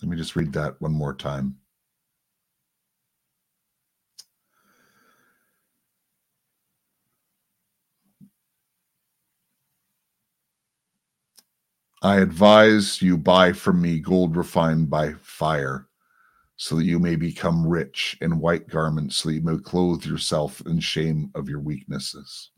Let 0.02 0.10
me 0.10 0.16
just 0.16 0.38
read 0.38 0.54
that 0.54 0.82
one 0.82 0.94
more 0.94 1.14
time. 1.14 1.58
I 12.04 12.18
advise 12.18 13.02
you 13.02 13.18
buy 13.18 13.54
from 13.54 13.82
me 13.82 13.98
gold 13.98 14.36
refined 14.36 14.90
by 14.90 15.14
fire, 15.22 15.88
so 16.58 16.76
that 16.76 16.84
you 16.84 17.00
may 17.00 17.16
become 17.16 17.66
rich, 17.66 18.18
in 18.20 18.40
white 18.40 18.68
garments, 18.68 19.16
so 19.16 19.30
that 19.30 19.36
you 19.36 19.42
may 19.42 19.58
clothe 19.58 20.06
yourself 20.06 20.62
in 20.66 20.82
shame 20.82 21.32
of 21.34 21.48
your 21.48 21.62
weaknesses. 21.62 22.52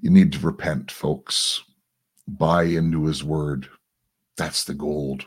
You 0.00 0.10
need 0.10 0.32
to 0.34 0.38
repent, 0.38 0.92
folks. 0.92 1.64
Buy 2.28 2.62
into 2.64 3.06
his 3.06 3.24
word. 3.24 3.68
That's 4.36 4.62
the 4.62 4.74
gold. 4.74 5.26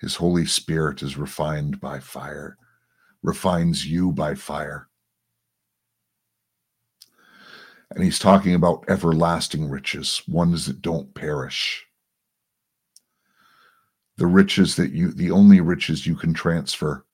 His 0.00 0.16
Holy 0.16 0.46
Spirit 0.46 1.02
is 1.02 1.16
refined 1.16 1.80
by 1.80 2.00
fire, 2.00 2.58
refines 3.22 3.86
you 3.86 4.10
by 4.10 4.34
fire. 4.34 4.88
And 7.94 8.02
he's 8.02 8.18
talking 8.18 8.54
about 8.54 8.84
everlasting 8.88 9.68
riches, 9.68 10.22
ones 10.26 10.66
that 10.66 10.80
don't 10.80 11.14
perish. 11.14 11.84
The 14.16 14.26
riches 14.26 14.76
that 14.76 14.92
you, 14.92 15.12
the 15.12 15.30
only 15.30 15.60
riches 15.60 16.06
you 16.06 16.14
can 16.14 16.32
transfer 16.32 17.04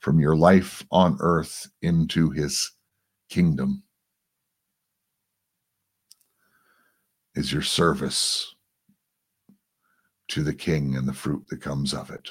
from 0.00 0.20
your 0.20 0.34
life 0.34 0.84
on 0.90 1.18
earth 1.20 1.70
into 1.82 2.30
his 2.30 2.72
kingdom 3.28 3.82
is 7.34 7.52
your 7.52 7.62
service 7.62 8.54
to 10.28 10.42
the 10.42 10.54
king 10.54 10.96
and 10.96 11.06
the 11.06 11.12
fruit 11.12 11.44
that 11.48 11.60
comes 11.60 11.92
of 11.92 12.10
it. 12.10 12.30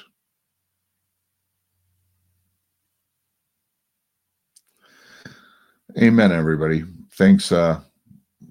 Amen, 6.00 6.32
everybody. 6.32 6.84
Thanks 7.12 7.52
uh, 7.52 7.80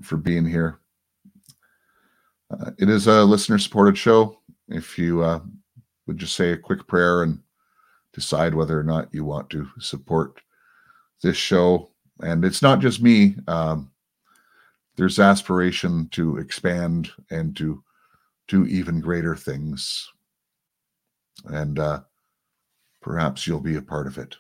for 0.02 0.18
being 0.18 0.46
here. 0.46 0.80
Uh, 2.52 2.72
it 2.78 2.90
is 2.90 3.08
a 3.08 3.24
listener 3.24 3.58
supported 3.58 3.98
show. 3.98 4.38
If 4.68 4.98
you 4.98 5.24
uh, 5.24 5.40
would 6.08 6.18
just 6.18 6.36
say 6.36 6.52
a 6.52 6.58
quick 6.58 6.88
prayer 6.88 7.24
and 7.24 7.40
decide 8.14 8.54
whether 8.54 8.78
or 8.80 8.84
not 8.84 9.14
you 9.14 9.24
want 9.24 9.50
to 9.52 9.68
support 9.80 10.42
this 11.22 11.38
show, 11.38 11.90
and 12.22 12.44
it's 12.44 12.62
not 12.62 12.80
just 12.80 13.02
me. 13.02 13.36
Um, 13.48 13.92
there's 14.96 15.20
aspiration 15.20 16.10
to 16.10 16.38
expand 16.38 17.10
and 17.30 17.56
to 17.56 17.84
do 18.48 18.66
even 18.66 19.00
greater 19.00 19.36
things. 19.36 20.12
And 21.46 21.80
uh, 21.80 22.02
perhaps 23.02 23.48
you'll 23.48 23.62
be 23.62 23.78
a 23.78 23.82
part 23.82 24.08
of 24.08 24.18
it. 24.18 24.36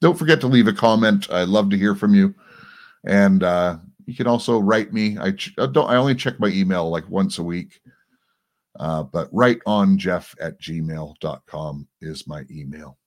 Don't 0.00 0.18
forget 0.18 0.40
to 0.42 0.46
leave 0.46 0.68
a 0.68 0.72
comment. 0.72 1.30
I'd 1.30 1.48
love 1.48 1.70
to 1.70 1.78
hear 1.78 1.94
from 1.94 2.14
you. 2.14 2.34
And 3.04 3.42
uh, 3.42 3.78
you 4.06 4.14
can 4.14 4.26
also 4.26 4.58
write 4.58 4.92
me. 4.92 5.18
I 5.18 5.32
ch- 5.32 5.54
uh, 5.58 5.66
don't. 5.66 5.90
I 5.90 5.96
only 5.96 6.14
check 6.14 6.40
my 6.40 6.48
email 6.48 6.88
like 6.88 7.08
once 7.08 7.38
a 7.38 7.42
week. 7.42 7.80
Uh, 8.78 9.02
but 9.02 9.28
right 9.32 9.58
on 9.64 9.96
jeff 9.96 10.34
at 10.40 10.60
gmail.com 10.60 11.88
is 12.02 12.26
my 12.26 12.44
email. 12.50 12.98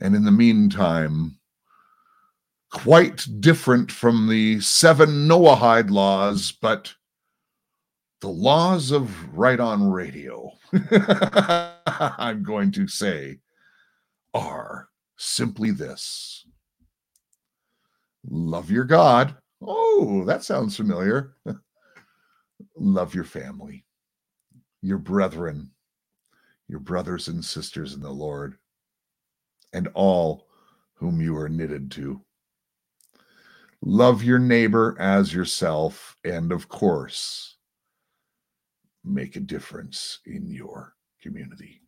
And 0.00 0.14
in 0.14 0.24
the 0.24 0.32
meantime, 0.32 1.38
quite 2.72 3.26
different 3.40 3.90
from 3.90 4.28
the 4.28 4.60
seven 4.60 5.28
Noahide 5.28 5.90
laws, 5.90 6.52
but 6.52 6.94
the 8.20 8.28
laws 8.28 8.90
of 8.90 9.36
right 9.36 9.60
on 9.60 9.90
radio, 9.90 10.50
I'm 10.72 12.42
going 12.42 12.72
to 12.72 12.88
say, 12.88 13.38
are 14.34 14.88
simply 15.16 15.70
this 15.70 16.44
love 18.26 18.70
your 18.70 18.84
God. 18.84 19.36
Oh, 19.60 20.24
that 20.24 20.44
sounds 20.44 20.76
familiar. 20.76 21.34
love 22.76 23.14
your 23.14 23.24
family, 23.24 23.84
your 24.82 24.98
brethren, 24.98 25.70
your 26.68 26.80
brothers 26.80 27.28
and 27.28 27.44
sisters 27.44 27.94
in 27.94 28.00
the 28.00 28.10
Lord, 28.10 28.58
and 29.72 29.88
all 29.94 30.46
whom 30.94 31.20
you 31.20 31.36
are 31.36 31.48
knitted 31.48 31.90
to. 31.92 32.20
Love 33.82 34.22
your 34.22 34.38
neighbor 34.38 34.96
as 34.98 35.32
yourself, 35.32 36.16
and 36.24 36.50
of 36.50 36.68
course, 36.68 37.56
make 39.04 39.36
a 39.36 39.40
difference 39.40 40.18
in 40.26 40.50
your 40.50 40.94
community. 41.22 41.80